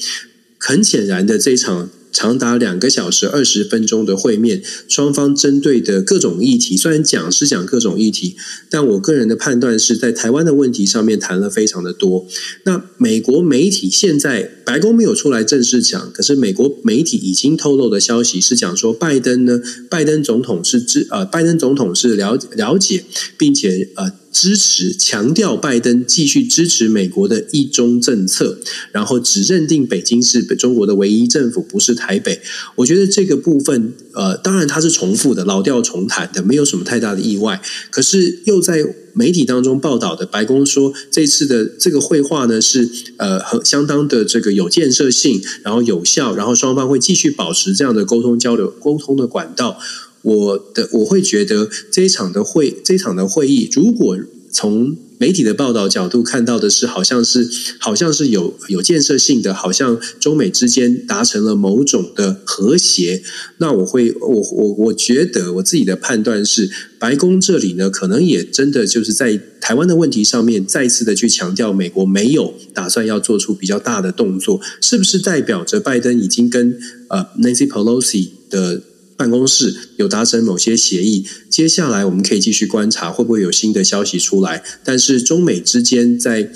[0.58, 1.88] 很显然的，这场。
[2.14, 8.36] 长达两个小时二十分钟的会面，双方针对的各种议题，虽然讲是讲各种议题，
[8.70, 12.26] 但我个人的判断是在台湾的问题上面谈了非常的多。
[12.62, 23.04] 那美国媒体现在白宫没有出来正式讲，可是美国媒体已经透露的消息是讲说，拜登呢，拜登总统是知呃，拜登总统是了了解，
[23.36, 24.12] 并且呃。
[24.34, 28.58] 支持强调拜登继续支持美国的一中政策，
[28.90, 32.40] 然后只认定北京是中国的唯一政府，不是台北。
[32.74, 37.62] 我觉得这个部分，呃，当然它是重复的，老调重弹的，没有什么太大的意外。
[37.92, 38.84] 可是又在
[39.14, 49.78] 媒体当中报道的，白宫说这次的这个会话呢是呃很相当的这个有建设性，然后有效，然后双方会继续保持这样的沟通交流、沟通的管道。
[50.22, 54.18] 我的我会觉得这一场的会这一场的会议，如果
[54.54, 57.48] 从媒体的报道角度看到的是，好像是
[57.80, 63.20] 好像是有有建设性的，好像中美之间达成了某种的和谐。
[63.58, 76.78] 那我会我我我觉得我自己的判断是，白宫这里呢，可能也真的就是在台湾的问题上面，再次的去强调，美国没有打算要做出比较大的动作，是不是代表着拜登已经跟
[77.08, 78.80] 呃 Nancy Pelosi 的
[79.16, 84.64] 办公室有达成某些协议，接下来我们可以继续观察会不会有新的消息出来。
[84.84, 86.50] 但是中美之间在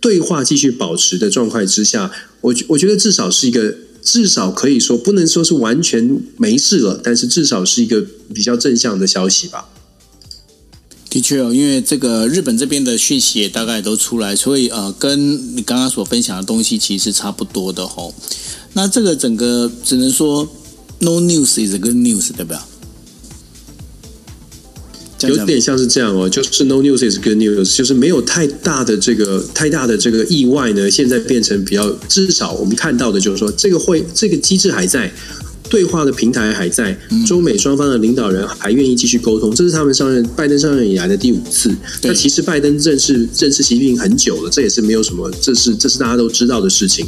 [0.00, 9.68] 对话继续保持的状态之下，我我觉得至少是一个，至少可以说不能说是完全没事了，但是至少是一个比较正向的消息吧。
[11.10, 18.14] 的确哦，因为这个日本这边的讯息也大概都出来，所以呃，跟你刚刚所分享的东西其实是差不多的吼。
[18.74, 20.48] 那这个整个只能说。
[21.04, 22.58] No news is a good news，对不对？
[25.28, 30.90] 有点像是这样哦，就是 No news is good news，就是没有太大的这个太大的这个意外呢。
[30.90, 35.10] 现在变成比较，至少我们看到的就是说，这个会这个机制还在，
[35.70, 39.54] 对话的平台还在，中美双方的领导人还愿意继续沟通。
[39.54, 41.74] 这是他们上任拜登上任以来的第五次。
[42.02, 47.06] 那其实拜登认识认识习近平很久了，这也是没有什么，这是这是大家都知道的事情。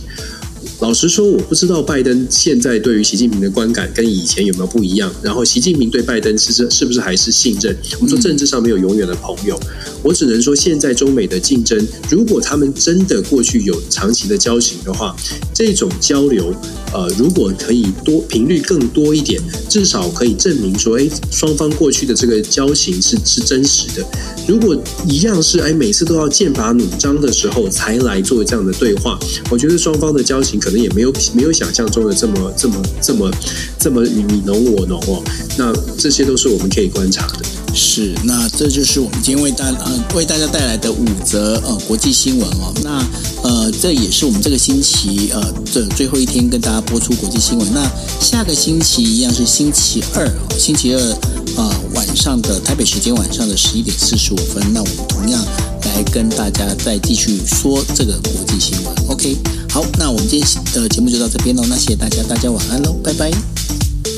[0.80, 5.10] 老实说，我不知道拜登现在对于习近平的观感跟以前有没有不一样。
[5.22, 7.74] 然后，习近平对拜登其实是不是还是信任？
[7.96, 9.58] 我们说政治上没有永远的朋友。
[10.02, 15.16] 我只能说，现在中美的竞争，如果他们真的过去有长期的交情的话，
[15.54, 16.54] 这种交流，
[16.92, 24.06] 呃，如果可以多频率更多一点，至少可以证明说，哎，双方过去的这个交情是是真实的。
[24.46, 24.76] 如果
[25.08, 29.18] 一样是哎，每次都要剑拔弩张的时候才来做这样的对话，
[29.50, 33.30] 我觉得双方的交情可能也没有没有想象中的这么这么这么
[33.78, 35.22] 这么你侬我侬哦。
[35.56, 37.44] 那这些都是我们可以观察的。
[37.72, 42.74] 是，那这就是我们今天为大呃为大家带来的五则呃国际新闻哦。
[42.82, 43.06] 那
[43.44, 47.68] 呃这也是我们这个星期呃这最后一天跟大家播出国际新闻。
[47.72, 47.88] 那
[48.20, 51.16] 下个星期一样是星期二哦，星期二。
[51.56, 55.42] 呃，晚上的台北时间晚上的十一点四十五分，那我们同样
[55.86, 58.94] 来跟大家再继续说这个国际新闻。
[59.08, 59.36] OK，
[59.70, 61.64] 好，那我们今天的节目就到这边喽。
[61.68, 63.30] 那谢谢大家，大家晚安喽，拜拜。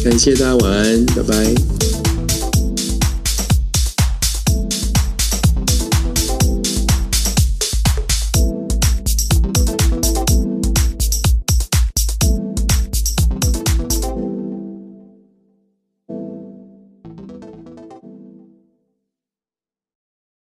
[0.05, 2.08] 感谢大家晚安，拜拜。